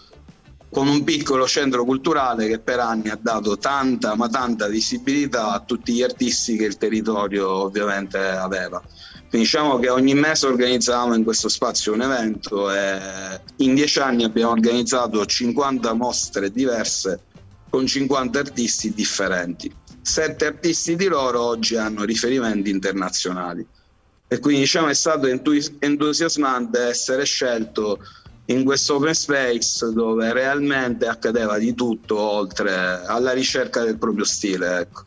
con 0.70 0.86
un 0.86 1.02
piccolo 1.02 1.46
centro 1.46 1.84
culturale 1.84 2.46
che 2.46 2.58
per 2.58 2.78
anni 2.78 3.08
ha 3.08 3.18
dato 3.20 3.56
tanta 3.56 4.14
ma 4.14 4.28
tanta 4.28 4.68
visibilità 4.68 5.52
a 5.52 5.60
tutti 5.60 5.94
gli 5.94 6.02
artisti 6.02 6.56
che 6.56 6.64
il 6.64 6.76
territorio 6.76 7.48
ovviamente 7.48 8.18
aveva. 8.18 8.82
Quindi 9.28 9.46
diciamo 9.46 9.78
che 9.78 9.88
ogni 9.88 10.14
mese 10.14 10.46
organizzavamo 10.46 11.14
in 11.14 11.24
questo 11.24 11.48
spazio 11.48 11.92
un 11.92 12.02
evento 12.02 12.70
e 12.70 13.40
in 13.56 13.74
dieci 13.74 13.98
anni 13.98 14.24
abbiamo 14.24 14.52
organizzato 14.52 15.24
50 15.24 15.92
mostre 15.94 16.50
diverse 16.50 17.27
con 17.70 17.86
50 17.86 18.38
artisti 18.38 18.92
differenti. 18.92 19.74
Sette 20.00 20.46
artisti 20.46 20.96
di 20.96 21.06
loro 21.06 21.42
oggi 21.42 21.76
hanno 21.76 22.04
riferimenti 22.04 22.70
internazionali 22.70 23.66
e 24.26 24.38
quindi 24.40 24.60
diciamo 24.60 24.88
è 24.88 24.94
stato 24.94 25.26
entusiasmante 25.26 26.80
essere 26.80 27.24
scelto 27.24 27.98
in 28.46 28.64
questo 28.64 28.96
open 28.96 29.14
space 29.14 29.92
dove 29.92 30.32
realmente 30.32 31.06
accadeva 31.06 31.58
di 31.58 31.74
tutto 31.74 32.18
oltre 32.18 33.04
alla 33.04 33.32
ricerca 33.32 33.82
del 33.82 33.98
proprio 33.98 34.24
stile. 34.24 34.80
Ecco. 34.80 35.04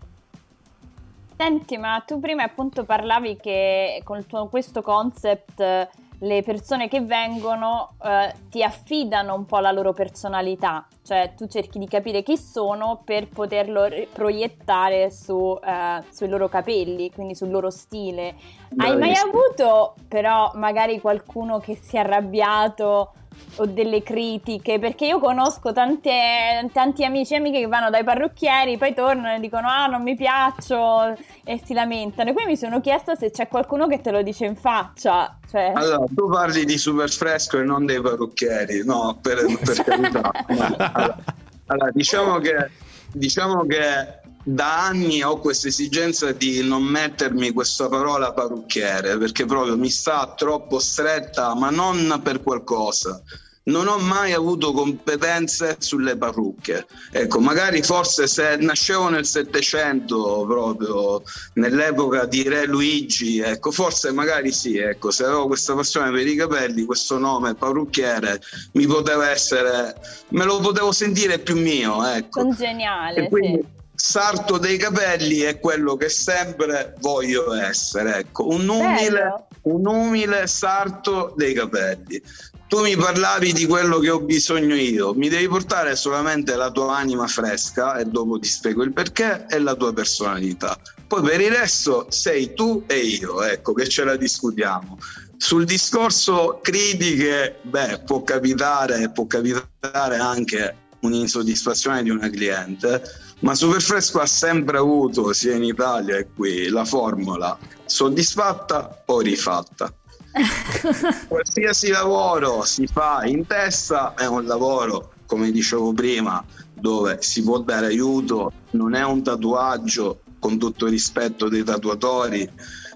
Senti, 1.38 1.78
ma 1.78 2.04
tu 2.06 2.20
prima 2.20 2.44
appunto 2.44 2.84
parlavi 2.84 3.38
che 3.38 4.02
con 4.04 4.24
questo 4.50 4.84
concept 4.84 5.90
le 6.24 6.44
persone 6.44 6.88
che 6.88 7.02
vengono 7.02 7.96
eh, 8.04 8.34
ti 8.50 8.64
affidano 8.64 9.34
un 9.34 9.46
po' 9.46 9.60
la 9.60 9.72
loro 9.72 9.94
personalità, 9.94 10.86
cioè 11.04 11.34
tu 11.36 11.48
cerchi 11.48 11.80
di 11.80 11.88
capire 11.88 12.22
chi 12.22 12.38
sono 12.38 13.02
per 13.04 13.28
poterlo 13.28 13.88
proiettare 14.12 15.10
su, 15.10 15.58
eh, 15.64 16.04
sui 16.10 16.28
loro 16.28 16.48
capelli, 16.48 17.12
quindi 17.12 17.34
sul 17.34 17.50
loro 17.50 17.70
stile. 17.70 18.36
Bravissimo. 18.70 18.84
Hai 18.84 18.98
mai 18.98 19.16
avuto 19.16 19.96
però 20.08 20.52
magari 20.56 21.00
qualcuno 21.00 21.60
che 21.60 21.76
si 21.76 21.96
è 21.96 22.00
arrabbiato 22.00 23.14
o 23.56 23.66
delle 23.66 24.02
critiche, 24.02 24.80
perché 24.80 25.06
io 25.06 25.20
conosco 25.20 25.74
tante, 25.74 26.70
tanti 26.72 27.04
amici 27.04 27.34
e 27.34 27.38
amiche 27.38 27.60
che 27.60 27.68
vanno 27.68 27.90
dai 27.90 28.04
parrucchieri, 28.04 28.78
poi 28.78 28.94
tornano 28.94 29.36
e 29.36 29.40
dicono 29.40 29.68
ah 29.68 29.88
non 29.88 30.02
mi 30.02 30.16
piaccio 30.16 31.16
e 31.44 31.62
si 31.64 31.74
lamentano. 31.74 32.30
E 32.30 32.34
quindi 32.34 32.52
mi 32.52 32.58
sono 32.58 32.80
chiesta 32.82 33.16
se 33.16 33.32
c'è 33.32 33.48
qualcuno 33.48 33.88
che 33.88 34.02
te 34.02 34.12
lo 34.12 34.22
dice 34.22 34.46
in 34.46 34.56
faccia. 34.56 35.38
Cioè... 35.50 35.74
Allora, 35.76 36.06
tu 36.10 36.30
parli 36.30 36.66
di 36.66 36.78
super 36.78 37.10
fresco 37.10 37.60
e 37.60 37.64
non 37.64 37.86
dei 37.86 38.02
parrucchieri, 38.02 38.86
no, 38.86 39.18
per, 39.22 39.46
per 39.64 39.84
carità. 39.84 40.32
allora, 40.48 41.18
allora, 41.66 41.92
diciamo 41.92 42.40
che, 42.40 42.70
diciamo 43.12 43.66
che 43.66 44.21
da 44.44 44.86
anni 44.86 45.22
ho 45.24 45.40
questa 45.40 45.68
esigenza 45.68 46.32
di 46.32 46.64
non 46.64 46.84
mettermi 46.84 47.52
questa 47.52 47.88
parola 47.88 48.34
parrucchiere 48.34 49.18
perché 49.18 49.46
proprio 49.46 49.78
mi 49.78 49.90
sta 49.90 50.34
troppo 50.36 50.80
stretta, 50.80 51.54
ma 51.56 51.70
non 51.70 52.20
per 52.24 52.42
qualcosa. 52.42 53.22
Non 53.64 53.88
ho 53.88 54.00
mai 54.00 54.34
avuto 54.34 54.72
competenze 54.72 55.76
sulle 55.78 56.18
parrucche. 56.18 56.88
Ecco, 57.12 57.40
magari 57.40 57.84
forse 57.84 58.26
se 58.26 58.56
nascevo 58.56 59.10
nel 59.10 59.28
Settecento, 59.28 60.46
proprio 60.48 61.22
nell'epoca 61.54 62.26
di 62.26 62.42
Re 62.42 62.66
Luigi, 62.66 63.38
ecco, 63.38 63.70
forse 63.70 64.12
magari 64.12 64.52
sì, 64.52 64.78
ecco, 64.78 65.12
se 65.12 65.26
avevo 65.26 65.46
questa 65.46 65.76
passione 65.76 66.10
per 66.10 66.26
i 66.26 66.34
capelli, 66.34 66.86
questo 66.86 67.20
nome 67.20 67.54
parrucchiere 67.54 68.42
mi 68.74 68.88
poteva 68.88 69.30
essere, 69.30 69.96
me 70.30 70.44
lo 70.44 70.60
potevo 70.60 70.92
sentire 70.92 71.38
più 71.38 71.56
mio, 71.56 72.04
ecco. 72.04 72.42
Congeniale, 72.42 73.30
quindi, 73.30 73.60
sì 73.60 73.81
sarto 74.02 74.58
dei 74.58 74.78
capelli 74.78 75.40
è 75.42 75.60
quello 75.60 75.96
che 75.96 76.10
sempre 76.10 76.96
voglio 77.00 77.54
essere. 77.54 78.18
Ecco, 78.18 78.48
un 78.48 78.68
umile, 78.68 79.46
un 79.64 79.86
umile 79.86 80.48
sarto 80.48 81.34
dei 81.38 81.54
capelli. 81.54 82.22
Tu 82.68 82.82
mi 82.82 82.96
parlavi 82.96 83.52
di 83.54 83.66
quello 83.66 84.00
che 84.00 84.10
ho 84.10 84.22
bisogno 84.22 84.76
io, 84.76 85.14
mi 85.14 85.28
devi 85.28 85.48
portare 85.48 85.96
solamente 85.96 86.56
la 86.56 86.72
tua 86.72 86.96
anima 86.96 87.28
fresca 87.28 87.98
e 87.98 88.06
dopo 88.06 88.40
ti 88.40 88.48
spiego 88.48 88.82
il 88.84 88.94
perché 88.94 89.46
e 89.50 89.60
la 89.60 89.76
tua 89.76 89.94
personalità. 89.94 90.80
Poi 91.06 91.22
per 91.22 91.42
il 91.42 91.52
resto 91.52 92.08
sei 92.10 92.54
tu 92.54 92.84
e 92.88 92.98
io, 92.98 93.44
ecco, 93.44 93.74
che 93.74 93.88
ce 93.90 94.06
la 94.06 94.16
discutiamo. 94.16 94.98
Sul 95.36 95.66
discorso 95.66 96.60
critiche, 96.62 97.58
beh, 97.64 98.04
può 98.06 98.24
capitare, 98.24 99.12
può 99.12 99.28
capitare 99.28 100.16
anche 100.18 100.76
un'insoddisfazione 101.02 102.04
di 102.04 102.10
una 102.10 102.30
cliente, 102.30 103.02
ma 103.42 103.56
Superfresco 103.56 104.20
ha 104.20 104.26
sempre 104.26 104.78
avuto, 104.78 105.34
sia 105.34 105.56
in 105.56 105.64
Italia 105.64 106.18
che 106.18 106.28
qui, 106.36 106.68
la 106.70 106.86
formula 106.86 107.58
soddisfatta 107.86 109.04
o 109.06 109.20
rifatta. 109.20 109.94
Qualsiasi 111.28 111.90
lavoro 111.90 112.64
si 112.64 112.88
fa 112.88 113.26
in 113.26 113.46
testa 113.46 114.14
è 114.14 114.26
un 114.28 114.46
lavoro, 114.46 115.14
come 115.26 115.52
dicevo 115.52 115.92
prima, 115.94 116.44
dove 116.74 117.18
si 117.22 117.44
può 117.44 117.60
dare 117.60 117.88
aiuto, 117.88 118.52
non 118.72 118.94
è 118.94 119.04
un 119.04 119.24
tatuaggio 119.24 120.22
con 120.40 120.58
tutto 120.58 120.86
il 120.86 120.92
rispetto 120.92 121.50
dei 121.50 121.64
tatuatori, 121.64 122.50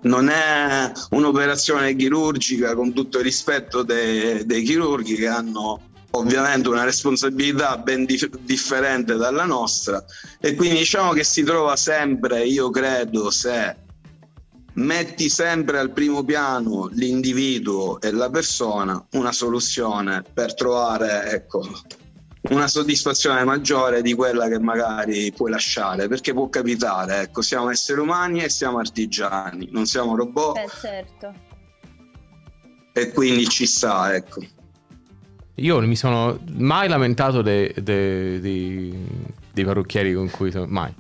non 0.04 0.30
è 0.30 0.92
un'operazione 1.12 1.96
chirurgica 1.96 2.76
con 2.76 2.94
tutto 2.94 3.18
il 3.18 3.24
rispetto 3.24 3.84
dei, 3.84 4.46
dei 4.46 4.64
chirurghi 4.64 5.16
che 5.16 5.28
hanno 5.28 5.82
ovviamente 6.18 6.70
una 6.70 6.84
responsabilità 6.84 7.78
ben 7.78 8.06
dif- 8.06 8.38
differente 8.40 9.16
dalla 9.16 9.46
nostra 9.46 10.04
e 10.40 10.56
quindi 10.56 10.78
diciamo 10.78 11.12
che 11.12 11.24
si 11.24 11.44
trova 11.44 11.76
sempre, 11.76 12.46
io 12.46 12.70
credo, 12.70 13.30
se 13.32 13.84
metti 14.74 15.30
sempre 15.30 15.80
al 15.80 15.92
primo 15.92 16.24
piano 16.24 16.90
l'individuo 16.92 18.00
e 18.02 18.12
la 18.12 18.30
persona, 18.30 19.06
una 19.12 19.32
soluzione 19.32 20.24
per 20.34 20.54
trovare 20.54 21.32
ecco, 21.32 21.68
una 22.50 22.68
soddisfazione 22.68 23.44
maggiore 23.44 24.02
di 24.02 24.14
quella 24.14 24.48
che 24.48 24.60
magari 24.60 25.32
puoi 25.32 25.52
lasciare, 25.52 26.08
perché 26.08 26.34
può 26.34 26.50
capitare, 26.50 27.22
ecco, 27.22 27.42
siamo 27.42 27.70
esseri 27.70 28.00
umani 28.00 28.44
e 28.44 28.50
siamo 28.50 28.78
artigiani, 28.78 29.70
non 29.72 29.86
siamo 29.86 30.16
robot. 30.16 30.58
Eh, 30.58 30.70
certo. 30.80 31.34
E 32.94 33.12
quindi 33.12 33.48
ci 33.50 33.66
sta, 33.66 34.14
ecco. 34.14 34.42
Io 35.56 35.80
non 35.80 35.88
mi 35.88 35.96
sono 35.96 36.38
mai 36.58 36.88
lamentato 36.90 37.42
dei, 37.42 37.72
dei, 37.78 38.40
dei, 38.42 39.08
dei 39.54 39.64
parrucchieri 39.64 40.14
con 40.14 40.30
cui 40.30 40.52
sono. 40.52 40.66
Mai. 40.68 40.94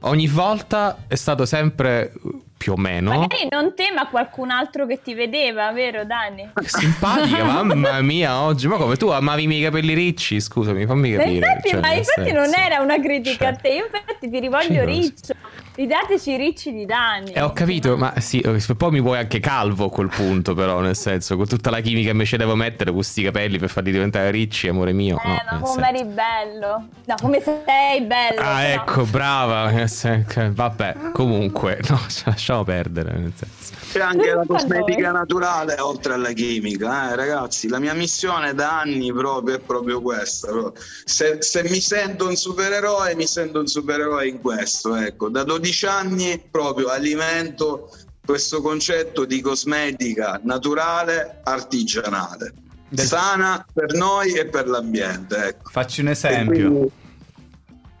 Ogni 0.00 0.28
volta 0.28 1.04
è 1.06 1.14
stato 1.14 1.44
sempre 1.46 2.12
più 2.60 2.72
o 2.72 2.76
meno. 2.76 3.10
Magari 3.10 3.48
non 3.48 3.74
te, 3.74 3.90
ma 3.94 4.06
qualcun 4.08 4.50
altro 4.50 4.84
che 4.84 5.00
ti 5.02 5.14
vedeva, 5.14 5.72
vero 5.72 6.04
Dani? 6.04 6.50
Simpatica, 6.62 7.42
mamma 7.42 8.02
mia, 8.02 8.42
oggi. 8.42 8.68
Ma 8.68 8.76
come 8.76 8.96
tu 8.96 9.08
amavi 9.08 9.44
i 9.44 9.46
miei 9.46 9.62
capelli 9.62 9.94
ricci? 9.94 10.38
Scusami, 10.40 10.84
fammi 10.84 11.12
capire. 11.12 11.38
Ma 11.38 11.46
infatti, 11.48 11.68
cioè, 11.70 11.80
ma 11.80 11.92
infatti 11.92 12.32
non 12.32 12.52
era 12.54 12.82
una 12.82 13.00
critica 13.00 13.46
cioè, 13.46 13.54
a 13.54 13.56
te, 13.56 13.68
io 13.68 13.84
infatti 13.86 14.28
ti 14.28 14.40
rivoglio 14.40 14.84
riccio. 14.84 15.34
Ridateci 15.80 16.36
ricci 16.36 16.72
di 16.74 16.84
danni. 16.84 17.32
Eh, 17.32 17.40
ho 17.40 17.54
capito, 17.54 17.96
ma 17.96 18.12
sì, 18.20 18.44
poi 18.76 18.90
mi 18.90 19.00
vuoi 19.00 19.16
anche 19.16 19.40
calvo 19.40 19.86
a 19.86 19.90
quel 19.90 20.08
punto, 20.08 20.52
però, 20.52 20.80
nel 20.80 20.94
senso, 20.94 21.38
con 21.38 21.48
tutta 21.48 21.70
la 21.70 21.80
chimica 21.80 22.04
che 22.04 22.10
invece 22.10 22.36
devo 22.36 22.54
mettere 22.54 22.92
questi 22.92 23.22
capelli 23.22 23.58
per 23.58 23.70
farli 23.70 23.90
diventare 23.90 24.30
ricci, 24.30 24.68
amore 24.68 24.92
mio. 24.92 25.16
Eh, 25.24 25.28
no, 25.50 25.58
ma 25.58 25.60
come 25.60 25.88
eri 25.88 26.04
bello. 26.04 26.84
No, 27.06 27.14
come 27.18 27.40
sei 27.40 28.02
bello. 28.02 28.40
Ah, 28.40 28.60
però. 28.60 28.74
ecco, 28.74 29.04
brava. 29.04 29.70
Eh, 29.70 30.50
vabbè, 30.50 30.96
comunque, 31.14 31.80
no, 31.88 31.98
lasciamo 32.26 32.62
perdere, 32.62 33.12
nel 33.16 33.32
senso. 33.34 33.72
C'è 33.90 34.00
anche 34.00 34.34
la 34.34 34.44
cosmetica 34.46 35.12
naturale 35.12 35.80
oltre 35.80 36.12
alla 36.12 36.32
chimica, 36.32 37.10
eh, 37.10 37.16
ragazzi. 37.16 37.68
La 37.68 37.78
mia 37.78 37.94
missione 37.94 38.52
da 38.52 38.80
anni 38.80 39.10
proprio 39.14 39.56
è 39.56 39.58
proprio 39.58 40.02
questa. 40.02 40.48
proprio. 40.48 40.82
Se, 41.04 41.38
se 41.40 41.62
mi 41.62 41.80
sento 41.80 42.28
un 42.28 42.36
supereroe, 42.36 43.14
mi 43.16 43.26
sento 43.26 43.60
un 43.60 43.66
supereroe 43.66 44.28
in 44.28 44.42
questo. 44.42 44.94
Ecco, 44.94 45.30
da 45.30 45.42
12 45.42 45.68
anni 45.84 46.40
proprio 46.50 46.88
alimento 46.88 47.90
questo 48.24 48.60
concetto 48.60 49.24
di 49.24 49.40
cosmetica 49.40 50.40
naturale, 50.44 51.40
artigianale, 51.42 52.52
Del- 52.88 53.06
sana 53.06 53.64
per 53.72 53.94
noi 53.94 54.34
e 54.34 54.46
per 54.46 54.68
l'ambiente. 54.68 55.36
Ecco. 55.36 55.70
Facci 55.70 56.00
un 56.00 56.08
esempio. 56.08 56.70
quindi- 56.70 56.92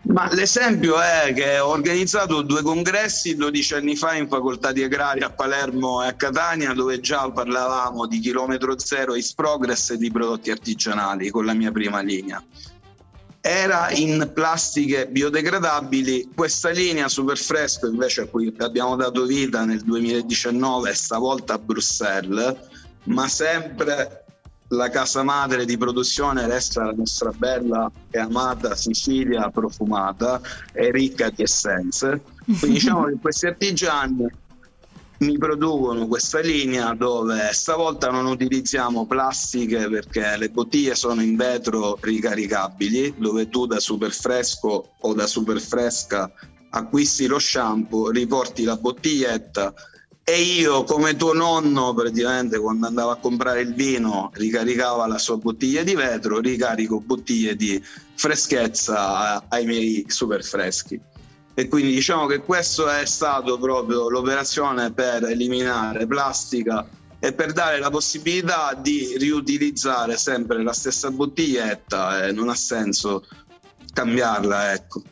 Ma 0.02 0.32
l'esempio 0.32 0.98
è 1.00 1.32
che 1.34 1.58
ho 1.58 1.68
organizzato 1.68 2.42
due 2.42 2.62
congressi 2.62 3.36
12 3.36 3.74
anni 3.74 3.96
fa 3.96 4.14
in 4.14 4.28
facoltà 4.28 4.72
di 4.72 4.82
agraria 4.82 5.26
a 5.26 5.30
Palermo 5.30 6.02
e 6.02 6.08
a 6.08 6.14
Catania 6.14 6.72
dove 6.72 7.00
già 7.00 7.30
parlavamo 7.30 8.06
di 8.06 8.18
chilometro 8.18 8.78
zero, 8.78 9.14
is 9.14 9.34
progress 9.34 9.90
e 9.90 9.98
di 9.98 10.10
prodotti 10.10 10.50
artigianali 10.50 11.28
con 11.28 11.44
la 11.44 11.52
mia 11.52 11.70
prima 11.70 12.00
linea. 12.00 12.42
Era 13.42 13.90
in 13.90 14.30
plastiche 14.34 15.08
biodegradabili, 15.08 16.30
questa 16.34 16.68
linea 16.68 17.08
super 17.08 17.38
fresco 17.38 17.86
invece 17.86 18.22
a 18.22 18.26
cui 18.26 18.54
abbiamo 18.58 18.96
dato 18.96 19.24
vita 19.24 19.64
nel 19.64 19.80
2019, 19.80 20.92
stavolta 20.94 21.54
a 21.54 21.58
Bruxelles, 21.58 22.54
ma 23.04 23.28
sempre 23.28 24.24
la 24.68 24.90
casa 24.90 25.22
madre 25.22 25.64
di 25.64 25.76
produzione 25.76 26.46
resta 26.46 26.84
la 26.84 26.92
nostra 26.92 27.32
bella 27.32 27.90
e 28.10 28.18
amata 28.18 28.76
Sicilia 28.76 29.48
profumata 29.50 30.40
e 30.72 30.90
ricca 30.90 31.30
di 31.30 31.42
essenze. 31.42 32.20
Quindi 32.44 32.78
diciamo 32.78 33.06
che 33.06 33.16
questi 33.20 33.46
artigiani 33.46 34.26
mi 35.20 35.36
producono 35.36 36.06
questa 36.06 36.40
linea 36.40 36.94
dove 36.94 37.50
stavolta 37.52 38.10
non 38.10 38.26
utilizziamo 38.26 39.06
plastiche 39.06 39.88
perché 39.88 40.36
le 40.36 40.48
bottiglie 40.48 40.94
sono 40.94 41.22
in 41.22 41.36
vetro 41.36 41.98
ricaricabili, 42.00 43.14
dove 43.18 43.48
tu 43.48 43.66
da 43.66 43.80
super 43.80 44.12
fresco 44.12 44.94
o 44.98 45.14
da 45.14 45.26
super 45.26 45.60
fresca 45.60 46.30
acquisti 46.70 47.26
lo 47.26 47.38
shampoo, 47.38 48.10
riporti 48.10 48.64
la 48.64 48.76
bottiglietta 48.76 49.74
e 50.22 50.40
io 50.40 50.84
come 50.84 51.16
tuo 51.16 51.32
nonno 51.32 51.92
praticamente 51.92 52.58
quando 52.58 52.86
andavo 52.86 53.10
a 53.10 53.16
comprare 53.16 53.62
il 53.62 53.74
vino 53.74 54.30
ricaricava 54.34 55.06
la 55.06 55.18
sua 55.18 55.36
bottiglia 55.36 55.82
di 55.82 55.94
vetro, 55.94 56.38
ricarico 56.38 57.00
bottiglie 57.00 57.56
di 57.56 57.82
freschezza 58.14 59.48
ai 59.48 59.66
miei 59.66 60.04
super 60.06 60.44
freschi. 60.44 61.09
E 61.54 61.68
quindi 61.68 61.92
diciamo 61.92 62.26
che 62.26 62.38
questa 62.38 63.00
è 63.00 63.06
stata 63.06 63.56
proprio 63.58 64.08
l'operazione 64.08 64.92
per 64.92 65.24
eliminare 65.24 66.06
plastica 66.06 66.88
e 67.18 67.32
per 67.34 67.52
dare 67.52 67.78
la 67.78 67.90
possibilità 67.90 68.72
di 68.74 69.16
riutilizzare 69.18 70.16
sempre 70.16 70.62
la 70.62 70.72
stessa 70.72 71.10
bottiglietta 71.10 72.24
e 72.24 72.32
non 72.32 72.48
ha 72.48 72.54
senso 72.54 73.26
cambiarla, 73.92 74.72
ecco. 74.72 75.02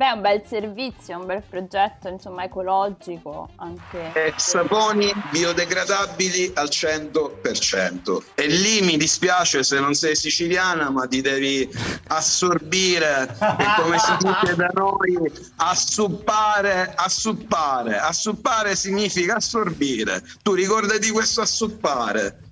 Beh, 0.00 0.12
un 0.12 0.22
bel 0.22 0.42
servizio, 0.48 1.18
un 1.18 1.26
bel 1.26 1.42
progetto, 1.46 2.08
insomma, 2.08 2.44
ecologico 2.44 3.50
anche. 3.56 4.12
E 4.14 4.32
saponi 4.34 5.12
biodegradabili 5.30 6.52
al 6.54 6.68
100%. 6.70 8.22
E 8.34 8.46
lì 8.46 8.80
mi 8.80 8.96
dispiace 8.96 9.62
se 9.62 9.78
non 9.78 9.92
sei 9.92 10.16
siciliana, 10.16 10.88
ma 10.88 11.06
ti 11.06 11.20
devi 11.20 11.68
assorbire, 12.06 13.24
e 13.24 13.82
come 13.82 13.98
si 13.98 14.16
dice 14.20 14.56
da 14.56 14.70
noi, 14.72 15.18
assuppare, 15.56 16.94
assuppare. 16.96 17.98
Assuppare 17.98 18.76
significa 18.76 19.34
assorbire. 19.34 20.22
Tu 20.42 20.54
ricordati 20.54 21.10
questo 21.10 21.42
assuppare. 21.42 22.48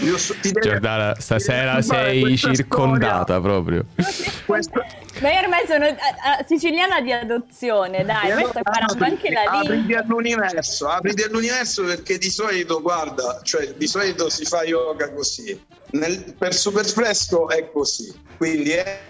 Io 0.00 0.16
so- 0.18 0.34
ti 0.40 0.50
devi- 0.52 0.68
Giordana, 0.68 1.14
stasera 1.18 1.78
ti 1.80 1.88
devi 1.88 2.36
sei 2.36 2.54
circondata 2.54 3.40
proprio. 3.40 3.84
storia, 3.98 4.32
questa- 4.46 4.86
Ma 5.20 5.30
io 5.32 5.40
ormai 5.40 5.66
sono 5.66 5.84
eh, 5.86 5.90
eh, 5.90 6.44
siciliana 6.46 7.00
di 7.00 7.12
adozione, 7.12 8.04
dai, 8.04 8.28
E 8.28 8.32
allora 8.32 8.52
imparando 8.56 9.04
anche 9.04 9.30
la 9.30 9.42
apriti 9.42 9.72
lingua. 9.72 9.98
all'universo, 10.00 10.88
apriti 10.88 11.22
all'universo 11.22 11.84
perché 11.84 12.18
di 12.18 12.30
solito, 12.30 12.80
guarda, 12.80 13.40
cioè 13.42 13.72
di 13.74 13.86
solito 13.86 14.28
si 14.30 14.44
fa 14.44 14.62
yoga 14.64 15.12
così. 15.12 15.60
Nel- 15.90 16.34
per 16.38 16.54
super 16.54 16.86
fresco 16.86 17.48
è 17.50 17.70
così. 17.70 18.12
Quindi 18.38 18.70
è- 18.70 19.00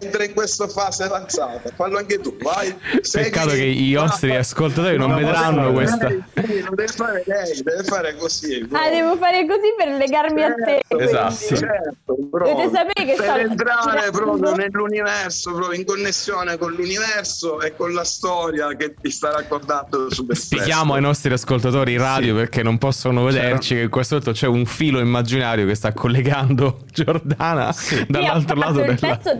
in 0.00 0.32
questa 0.34 0.68
fase 0.68 1.04
avanzata. 1.04 1.70
Fallo 1.74 1.98
anche 1.98 2.20
tu, 2.20 2.36
vai. 2.38 2.74
Peccato 3.12 3.50
che 3.50 3.64
i 3.64 3.92
nostri 3.92 4.34
ascoltatori 4.34 4.96
non 4.96 5.10
No, 5.10 5.16
vedranno 5.16 5.70
deve 5.70 5.72
questa. 5.72 5.96
fare 5.98 6.24
lei, 6.34 6.62
deve 6.62 6.86
fare 6.88 7.22
lei, 7.26 7.62
deve 7.62 7.84
fare 7.84 8.16
così. 8.16 8.68
Ah, 8.72 8.90
devo 8.90 9.16
fare 9.16 9.46
così 9.46 9.74
per 9.76 9.88
legarmi 9.88 10.42
a 10.42 10.54
te. 10.54 10.80
Certo. 10.86 10.98
Esatto. 10.98 11.56
certo. 11.56 12.16
Dovete 12.30 12.70
sapere 12.72 13.04
che 13.06 13.14
per 13.16 13.24
sto 13.24 13.36
entrare 13.36 14.10
proprio 14.10 14.54
nell'universo, 14.54 15.52
proprio 15.52 15.78
in 15.78 15.84
connessione 15.86 16.58
con 16.58 16.72
l'universo 16.72 17.60
e 17.60 17.74
con 17.76 17.92
la 17.92 18.04
storia 18.04 18.74
che 18.76 18.94
ti 19.00 19.10
sta 19.10 19.30
raccontando 19.30 20.12
su 20.12 20.26
Spieghiamo 20.28 20.94
ai 20.94 21.00
nostri 21.00 21.32
ascoltatori 21.32 21.92
in 21.92 21.98
radio 21.98 22.34
perché 22.34 22.62
non 22.62 22.78
possono 22.78 23.24
vederci 23.24 23.74
che 23.74 23.82
in 23.82 23.90
questo 23.90 24.16
momento 24.16 24.38
c'è 24.38 24.46
un 24.46 24.66
filo 24.66 24.98
immaginario 24.98 25.66
che 25.66 25.74
sta 25.74 25.92
collegando 25.92 26.80
Giordana 26.90 27.74
Io 27.90 28.04
dall'altro 28.08 28.56
lato 28.56 28.80
il 28.80 28.94
della... 28.94 29.16
pezzo 29.16 29.34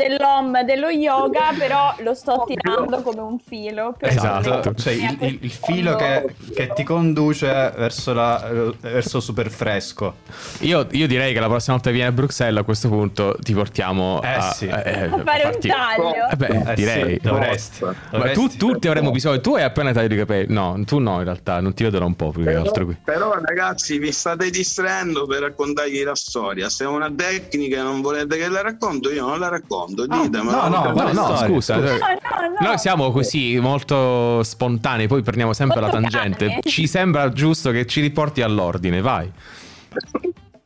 dell'om 0.63 0.85
dello 0.85 0.89
yoga, 0.89 1.53
però 1.57 1.95
lo 2.01 2.15
sto 2.15 2.45
tirando 2.47 3.01
come 3.03 3.21
un 3.21 3.39
filo. 3.39 3.95
Esatto. 4.01 4.75
Cioè 4.75 4.93
il, 4.93 5.17
il- 5.21 5.39
il 5.43 5.51
filo 5.51 5.95
che, 5.97 6.35
che 6.55 6.73
ti 6.75 6.83
conduce 6.83 7.47
verso, 7.47 8.13
la, 8.13 8.49
eh, 8.51 8.73
verso 8.81 9.21
super 9.21 9.51
fresco. 9.51 10.17
Io, 10.61 10.87
io 10.91 11.07
direi 11.07 11.33
che 11.33 11.41
la 11.41 11.47
prossima 11.49 11.75
volta 11.77 11.91
che 11.91 11.97
vieni 11.97 12.11
a 12.11 12.13
Bruxelles 12.13 12.61
a 12.61 12.65
questo 12.65 12.89
punto 12.89 13.37
ti 13.41 13.53
portiamo 13.55 14.21
Eh, 14.23 14.29
a, 14.29 14.41
sì. 14.53 14.69
A 14.69 14.81
fare 14.83 15.45
un 15.45 15.59
taglio. 15.61 16.29
Eh 16.31 16.37
beh, 16.37 16.63
Eh, 16.71 16.75
direi. 16.75 17.13
sì, 17.15 17.19
dovresti. 17.23 17.85
Ma 18.13 18.31
tu, 18.33 18.49
tutti 18.49 18.89
avremo 18.89 19.11
bisogno. 19.11 19.41
Tu 19.41 19.55
hai 19.55 19.63
appena 19.63 19.93
tagliato 19.93 20.15
i 20.15 20.19
capelli. 20.19 20.53
No, 20.53 20.81
tu 20.85 20.99
no, 20.99 21.19
in 21.19 21.25
realtà, 21.25 21.61
non 21.61 21.73
ti 21.75 21.83
vedo 21.85 21.99
da 21.99 22.05
un 22.05 22.17
po' 22.17 22.31
più 22.31 22.43
che 22.43 22.51
Però, 22.51 22.61
altro 22.63 22.85
qui. 22.85 22.97
però, 23.05 23.33
ragazzi 23.43 23.99
vi 23.99 24.13
state 24.13 24.51
distraendo 24.51 25.27
per 25.27 25.41
raccontargli 25.41 26.03
la 26.03 26.15
storia 26.15 26.69
se 26.69 26.85
è 26.85 26.87
una 26.87 27.11
tecnica 27.15 27.79
e 27.79 27.83
non 27.83 28.01
volete 28.01 28.37
che 28.37 28.49
la 28.49 28.63
racconto 28.63 29.11
io 29.13 29.27
non 29.27 29.39
la 29.39 29.49
racconto 29.49 30.07
Ah, 30.39 30.69
ditemelo 30.69 30.69
no, 30.69 30.93
no, 30.93 31.03
No, 31.03 31.13
no, 31.13 31.37
storia? 31.37 31.47
scusa. 31.55 31.77
No, 31.77 31.83
no, 31.83 31.89
no. 31.89 32.67
Noi 32.67 32.79
siamo 32.79 33.11
così 33.13 33.59
molto 33.61 34.43
spontanei, 34.43 35.07
poi 35.09 35.23
prendiamo 35.23 35.53
sempre 35.53 35.81
la 35.81 35.89
Molto 35.89 36.09
tangente. 36.11 36.47
cane. 36.47 36.61
Ci 36.63 36.87
sembra 36.87 37.31
giusto 37.31 37.71
che 37.71 37.87
ci 37.87 38.01
riporti 38.01 38.43
all'ordine, 38.43 39.01
vai. 39.01 39.31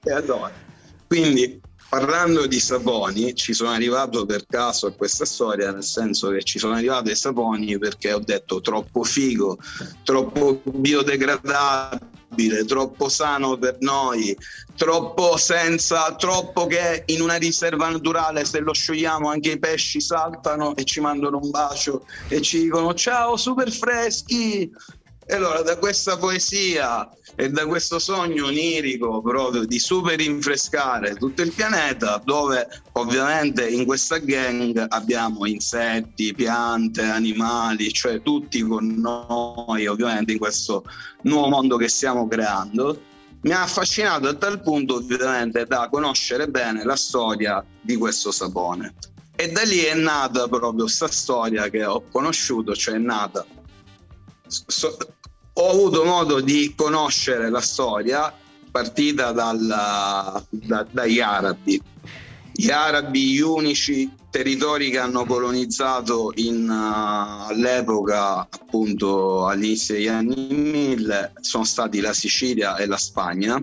E 0.04 0.12
allora, 0.12 0.50
quindi 1.06 1.60
parlando 1.88 2.46
di 2.46 2.60
saponi, 2.60 3.34
ci 3.34 3.52
sono 3.54 3.70
arrivato 3.70 4.26
per 4.26 4.44
caso 4.48 4.86
a 4.88 4.92
questa 4.92 5.24
storia, 5.24 5.72
nel 5.72 5.82
senso 5.82 6.28
che 6.30 6.42
ci 6.42 6.58
sono 6.58 6.74
arrivato 6.74 7.08
ai 7.08 7.16
saponi 7.16 7.78
perché 7.78 8.12
ho 8.12 8.20
detto 8.20 8.60
troppo 8.60 9.02
figo, 9.04 9.58
troppo 10.04 10.60
biodegradabile, 10.64 12.00
troppo 12.66 13.08
sano 13.08 13.56
per 13.56 13.78
noi, 13.80 14.36
troppo 14.76 15.36
senza, 15.36 16.14
troppo 16.14 16.66
che 16.66 17.02
in 17.06 17.20
una 17.20 17.36
riserva 17.36 17.88
naturale 17.88 18.44
se 18.44 18.60
lo 18.60 18.72
sciogliamo 18.72 19.28
anche 19.28 19.52
i 19.52 19.58
pesci 19.58 20.00
saltano 20.00 20.76
e 20.76 20.84
ci 20.84 21.00
mandano 21.00 21.38
un 21.42 21.50
bacio 21.50 22.06
e 22.28 22.40
ci 22.40 22.60
dicono 22.60 22.94
ciao 22.94 23.36
super 23.36 23.70
freschi. 23.70 24.70
E 25.30 25.34
allora 25.34 25.60
da 25.60 25.76
questa 25.76 26.16
poesia 26.16 27.06
e 27.40 27.50
da 27.50 27.66
questo 27.66 28.00
sogno 28.00 28.46
onirico 28.46 29.22
proprio 29.22 29.64
di 29.64 29.78
super 29.78 30.16
rinfrescare 30.16 31.14
tutto 31.14 31.42
il 31.42 31.52
pianeta, 31.52 32.20
dove 32.24 32.66
ovviamente 32.94 33.64
in 33.68 33.84
questa 33.84 34.18
gang 34.18 34.84
abbiamo 34.88 35.46
insetti, 35.46 36.34
piante, 36.34 37.02
animali, 37.02 37.92
cioè 37.92 38.22
tutti 38.22 38.60
con 38.62 38.88
noi 38.88 39.86
ovviamente 39.86 40.32
in 40.32 40.38
questo 40.38 40.82
nuovo 41.22 41.46
mondo 41.46 41.76
che 41.76 41.86
stiamo 41.86 42.26
creando. 42.26 43.00
Mi 43.42 43.52
ha 43.52 43.62
affascinato 43.62 44.26
a 44.26 44.34
tal 44.34 44.60
punto 44.60 44.96
ovviamente 44.96 45.64
da 45.64 45.88
conoscere 45.88 46.48
bene 46.48 46.82
la 46.82 46.96
storia 46.96 47.64
di 47.80 47.94
questo 47.94 48.32
sapone. 48.32 48.94
E 49.36 49.52
da 49.52 49.62
lì 49.62 49.78
è 49.82 49.94
nata 49.94 50.48
proprio 50.48 50.82
questa 50.82 51.06
storia 51.06 51.68
che 51.68 51.84
ho 51.84 52.02
conosciuto, 52.10 52.74
cioè 52.74 52.96
è 52.96 52.98
nata 52.98 53.46
So- 54.48 54.96
ho 55.60 55.70
avuto 55.70 56.04
modo 56.04 56.40
di 56.40 56.72
conoscere 56.76 57.50
la 57.50 57.60
storia 57.60 58.32
partita 58.70 59.32
dalla- 59.32 60.42
da- 60.50 60.86
dagli 60.88 61.20
arabi. 61.20 61.80
Gli 62.52 62.70
arabi, 62.70 63.32
gli 63.32 63.40
unici 63.40 64.08
territori 64.30 64.90
che 64.90 64.98
hanno 64.98 65.24
colonizzato 65.24 66.32
in, 66.36 66.68
uh, 66.68 67.48
all'epoca, 67.50 68.40
appunto 68.40 69.46
all'inizio 69.46 69.94
degli 69.94 70.08
anni 70.08 70.48
1000, 70.50 71.32
sono 71.40 71.64
stati 71.64 72.00
la 72.00 72.12
Sicilia 72.12 72.76
e 72.76 72.86
la 72.86 72.96
Spagna. 72.96 73.60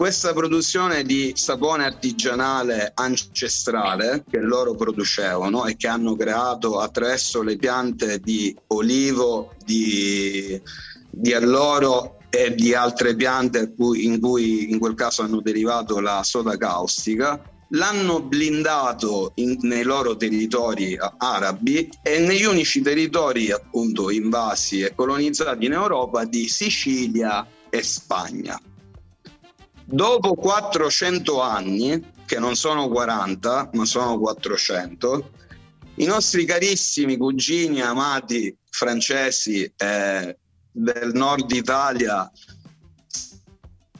Questa 0.00 0.32
produzione 0.32 1.02
di 1.02 1.32
sapone 1.34 1.84
artigianale 1.84 2.90
ancestrale 2.94 4.24
che 4.30 4.38
loro 4.38 4.74
producevano 4.74 5.66
e 5.66 5.76
che 5.76 5.88
hanno 5.88 6.16
creato 6.16 6.80
attraverso 6.80 7.42
le 7.42 7.58
piante 7.58 8.18
di 8.18 8.56
olivo, 8.68 9.52
di, 9.62 10.58
di 11.10 11.34
alloro 11.34 12.16
e 12.30 12.54
di 12.54 12.72
altre 12.72 13.14
piante 13.14 13.74
in 13.96 14.18
cui 14.20 14.70
in 14.70 14.78
quel 14.78 14.94
caso 14.94 15.20
hanno 15.20 15.42
derivato 15.42 16.00
la 16.00 16.22
soda 16.22 16.56
caustica 16.56 17.38
l'hanno 17.72 18.22
blindato 18.22 19.32
in, 19.34 19.58
nei 19.60 19.82
loro 19.82 20.16
territori 20.16 20.96
arabi 21.18 21.90
e 22.02 22.20
negli 22.20 22.44
unici 22.44 22.80
territori 22.80 23.50
appunto 23.50 24.08
invasi 24.08 24.80
e 24.80 24.94
colonizzati 24.94 25.66
in 25.66 25.72
Europa 25.72 26.24
di 26.24 26.48
Sicilia 26.48 27.46
e 27.68 27.82
Spagna. 27.82 28.58
Dopo 29.92 30.34
400 30.34 31.40
anni, 31.40 32.12
che 32.24 32.38
non 32.38 32.54
sono 32.54 32.88
40 32.88 33.70
ma 33.72 33.84
sono 33.84 34.20
400, 34.20 35.30
i 35.96 36.04
nostri 36.04 36.44
carissimi 36.44 37.16
cugini 37.16 37.80
amati 37.80 38.56
francesi 38.70 39.64
eh, 39.76 40.38
del 40.70 41.10
nord 41.12 41.50
Italia 41.50 42.30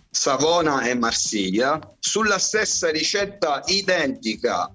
Savona 0.09 0.83
e 0.83 0.94
Marsiglia 0.94 1.81
sulla 1.98 2.38
stessa 2.38 2.88
ricetta 2.90 3.62
identica 3.66 4.72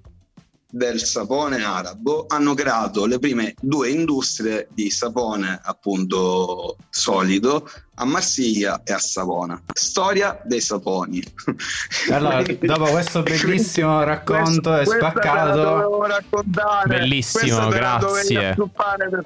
del 0.69 1.01
sapone 1.01 1.63
arabo 1.63 2.25
hanno 2.27 2.53
creato 2.53 3.05
le 3.05 3.19
prime 3.19 3.53
due 3.61 3.89
industrie 3.89 4.67
di 4.73 4.89
sapone 4.89 5.61
appunto 5.63 6.75
solido 6.89 7.69
a 7.95 8.05
Marsiglia 8.05 8.81
e 8.83 8.93
a 8.93 8.99
Savona. 8.99 9.61
Storia 9.73 10.39
dei 10.43 10.59
saponi. 10.61 11.23
Allora, 12.11 12.41
dopo 12.59 12.85
questo 12.85 13.23
bellissimo 13.23 14.03
racconto 14.03 14.71
questo, 14.71 14.95
è 14.95 14.97
spaccato. 14.97 16.07
Bellissimo, 16.85 17.67
grazie. 17.69 18.55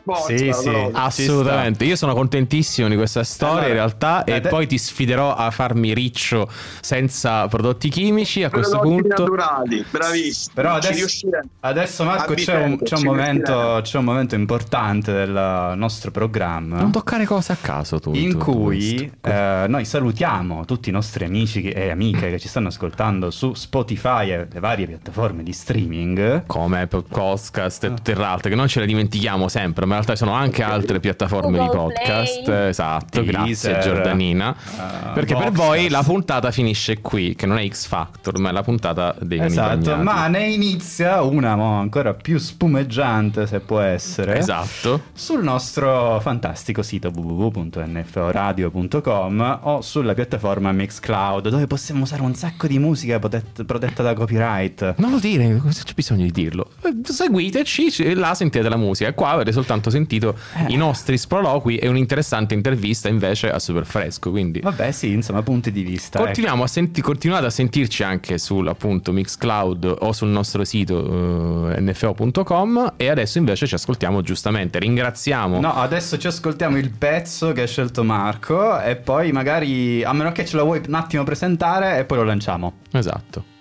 Forza, 0.03 0.37
sì, 0.37 0.53
sì, 0.53 0.89
assolutamente. 0.91 1.85
Io 1.85 1.95
sono 1.95 2.13
contentissimo 2.13 2.87
di 2.87 2.95
questa 2.95 3.23
storia 3.23 3.49
allora, 3.49 3.67
in 3.67 3.73
realtà 3.73 4.23
e 4.23 4.41
poi 4.41 4.67
ti 4.67 4.77
sfiderò 4.77 5.33
a 5.35 5.49
farmi 5.51 5.93
riccio 5.93 6.49
senza 6.81 7.47
prodotti 7.47 7.89
chimici 7.89 8.43
a 8.43 8.49
questo 8.49 8.79
prodotti 8.79 9.01
punto. 9.01 9.23
naturali, 9.23 9.85
bravissimo. 9.89 10.53
Però 10.53 10.73
adesso, 10.73 11.29
adesso 11.61 12.03
Marco 12.03 12.33
c'è 12.35 12.63
un, 12.63 12.77
c'è, 12.81 12.95
un 12.95 13.03
momento, 13.03 13.79
c'è 13.81 13.97
un, 13.97 14.03
momento, 14.03 14.35
importante 14.35 15.11
del 15.11 15.73
nostro 15.75 16.11
programma. 16.11 16.77
Non 16.79 16.91
toccare 16.91 17.25
cose 17.25 17.51
a 17.53 17.57
caso 17.59 17.99
tu. 17.99 18.13
In 18.13 18.31
tu, 18.31 18.37
cui 18.37 18.58
cui 18.59 19.11
eh, 19.21 19.65
noi 19.67 19.85
salutiamo 19.85 20.65
tutti 20.65 20.89
i 20.89 20.91
nostri 20.91 21.23
amici 21.23 21.69
e 21.69 21.89
amiche 21.89 22.29
che 22.29 22.39
ci 22.39 22.49
stanno 22.49 22.67
ascoltando 22.67 23.31
su 23.31 23.53
Spotify 23.53 24.31
e 24.31 24.47
le 24.51 24.59
varie 24.59 24.85
piattaforme 24.85 25.43
di 25.43 25.53
streaming. 25.53 26.43
Come 26.45 26.87
Podcast 26.87 27.85
e 27.85 27.93
tutte 27.93 28.15
le 28.15 28.23
altre, 28.23 28.49
che 28.49 28.55
non 28.55 28.67
ce 28.67 28.81
le 28.81 28.85
dimentichiamo 28.85 29.47
sempre, 29.47 29.85
ma 29.85 29.95
in 29.95 30.01
realtà 30.01 30.15
sono 30.15 30.33
anche 30.33 30.63
altre 30.63 30.99
piattaforme 30.99 31.57
Google 31.57 31.93
di 31.93 31.93
podcast. 31.93 32.43
Play. 32.43 32.67
Esatto, 32.69 33.23
Teaser, 33.23 33.25
grazie 33.25 33.79
Giordanina. 33.79 34.49
Uh, 34.49 35.13
perché 35.13 35.33
Boxcast. 35.33 35.43
per 35.43 35.51
voi 35.51 35.89
la 35.89 36.03
puntata 36.03 36.51
finisce 36.51 36.99
qui, 36.99 37.35
che 37.35 37.45
non 37.45 37.57
è 37.57 37.67
X 37.67 37.87
Factor, 37.87 38.37
ma 38.39 38.49
è 38.49 38.51
la 38.51 38.63
puntata 38.63 39.15
dei 39.19 39.39
Esatto, 39.39 39.95
ma 39.97 40.27
ne 40.27 40.49
inizia 40.49 41.21
una 41.21 41.55
mo, 41.55 41.79
ancora 41.79 42.13
più 42.13 42.37
spumeggiante, 42.37 43.47
se 43.47 43.59
può 43.61 43.79
essere. 43.79 44.37
Esatto. 44.37 45.03
Sul 45.13 45.43
nostro 45.43 46.19
fantastico 46.19 46.81
sito 46.81 47.09
www.nforadio 47.13 48.48
radio.com 48.49 49.59
o 49.63 49.81
sulla 49.81 50.13
piattaforma 50.13 50.71
Mixcloud 50.71 51.49
dove 51.49 51.67
possiamo 51.67 52.03
usare 52.03 52.21
un 52.21 52.33
sacco 52.33 52.67
di 52.67 52.79
musica 52.79 53.19
protetta, 53.19 54.03
da 54.03 54.13
copyright. 54.13 54.95
Non 54.97 55.11
lo 55.11 55.19
dire, 55.19 55.61
c'è 55.69 55.93
bisogno 55.93 56.23
di 56.23 56.31
dirlo. 56.31 56.67
Eh, 56.89 57.13
seguiteci, 57.13 58.13
là 58.15 58.33
sentite 58.33 58.67
la 58.67 58.77
musica. 58.77 59.13
Qua 59.13 59.29
avete 59.29 59.51
soltanto 59.51 59.89
sentito 59.89 60.37
eh. 60.55 60.73
i 60.73 60.75
nostri 60.75 61.17
sproloqui 61.17 61.77
e 61.77 61.87
un'interessante 61.87 62.53
intervista 62.53 63.09
invece 63.09 63.49
a 63.51 63.59
Super 63.59 63.85
Fresco. 63.85 64.31
Quindi... 64.31 64.59
Vabbè, 64.59 64.91
sì, 64.91 65.11
insomma, 65.11 65.41
punti 65.41 65.71
di 65.71 65.83
vista. 65.83 66.19
Continuiamo 66.19 66.57
ecco. 66.57 66.65
a 66.65 66.67
senti- 66.67 67.01
continuate 67.01 67.45
a 67.45 67.49
sentirci 67.49 68.03
anche 68.03 68.37
sul 68.37 68.67
appunto 68.67 69.11
Mixcloud 69.11 69.97
o 69.99 70.11
sul 70.11 70.29
nostro 70.29 70.63
sito 70.65 70.97
uh, 70.97 71.73
nfo.com 71.79 72.93
e 72.97 73.09
adesso 73.09 73.37
invece 73.37 73.67
ci 73.67 73.75
ascoltiamo 73.75 74.21
giustamente. 74.21 74.79
Ringraziamo. 74.79 75.59
No, 75.59 75.73
adesso 75.73 76.17
ci 76.17 76.27
ascoltiamo 76.27 76.77
il 76.77 76.91
pezzo 76.91 77.51
che 77.51 77.63
ha 77.63 77.67
scelto 77.67 78.03
Marco 78.03 78.17
Marco 78.29 78.79
e 78.81 78.95
poi 78.95 79.31
magari, 79.31 80.03
a 80.03 80.13
meno 80.13 80.31
che 80.31 80.45
ce 80.45 80.55
lo 80.55 80.63
vuoi 80.63 80.81
un 80.87 80.93
attimo 80.93 81.23
presentare 81.23 81.99
e 81.99 82.05
poi 82.05 82.17
lo 82.17 82.23
lanciamo. 82.23 82.73
Esatto. 82.91 83.57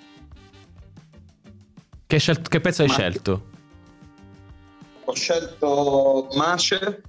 Che, 2.09 2.19
scel- 2.19 2.41
che 2.41 2.61
pezzo 2.61 2.81
hai 2.81 2.89
scelto? 2.89 3.49
Ho 5.05 5.15
scelto 5.15 6.29
Mace. 6.37 7.03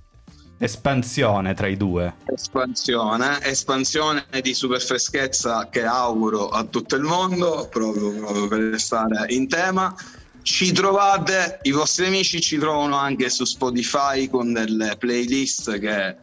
Espansione 0.57 1.53
tra 1.53 1.67
i 1.67 1.77
due. 1.77 2.15
Espansione, 2.25 3.41
espansione 3.43 4.25
di 4.41 4.53
super 4.53 4.81
freschezza 4.81 5.69
che 5.69 5.85
auguro 5.85 6.49
a 6.49 6.65
tutto 6.65 6.97
il 6.97 7.03
mondo, 7.03 7.69
proprio, 7.71 8.13
proprio 8.13 8.49
per 8.49 8.59
restare 8.59 9.31
in 9.33 9.47
tema. 9.47 9.95
Ci 10.41 10.73
trovate, 10.73 11.59
i 11.61 11.71
vostri 11.71 12.07
amici 12.07 12.41
ci 12.41 12.57
trovano 12.57 12.97
anche 12.97 13.29
su 13.29 13.45
Spotify 13.45 14.27
con 14.27 14.51
delle 14.51 14.97
playlist 14.97 15.79
che 15.79 16.17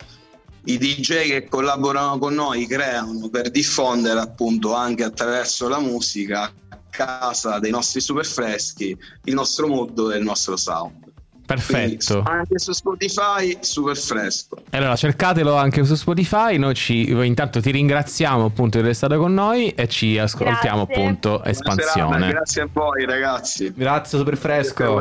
i 0.65 0.77
DJ 0.77 1.29
che 1.29 1.47
collaborano 1.49 2.19
con 2.19 2.35
noi 2.35 2.67
creano 2.67 3.31
per 3.31 3.51
diffondere 3.51 4.21
appunto 4.21 4.75
anche 4.75 5.03
attraverso 5.03 5.67
la 5.67 5.81
musica 5.81 6.53
casa 6.97 7.59
dei 7.59 7.71
nostri 7.71 8.01
super 8.01 8.25
freschi 8.25 8.97
il 9.25 9.35
nostro 9.35 9.69
mood 9.69 10.11
e 10.13 10.17
il 10.17 10.25
nostro 10.25 10.57
sound. 10.57 11.05
Perfetto. 11.47 12.23
Quindi, 12.23 12.31
anche 12.31 12.59
su 12.59 12.73
Spotify, 12.73 13.57
super 13.61 13.97
fresco. 13.97 14.57
Allora 14.71 14.97
cercatelo 14.97 15.55
anche 15.55 15.85
su 15.85 15.95
Spotify. 15.95 16.59
Noi 16.59 16.75
ci, 16.75 17.09
intanto 17.11 17.61
ti 17.61 17.71
ringraziamo 17.71 18.47
appunto 18.47 18.81
di 18.81 18.89
essere 18.89 18.95
stato 18.95 19.21
con 19.21 19.33
noi 19.33 19.69
e 19.69 19.87
ci 19.87 20.19
ascoltiamo 20.19 20.85
grazie. 20.85 21.03
appunto 21.03 21.45
Espansione. 21.45 22.15
Serata, 22.15 22.33
grazie 22.33 22.63
a 22.63 22.69
voi 22.73 23.05
ragazzi. 23.05 23.73
Grazie 23.73 24.19
super 24.19 24.37
fresco. 24.37 25.01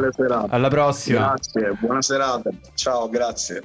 Alla 0.50 0.68
prossima. 0.68 1.20
Grazie, 1.30 1.78
buona 1.80 2.02
serata. 2.04 2.52
Ciao, 2.76 3.10
grazie. 3.10 3.64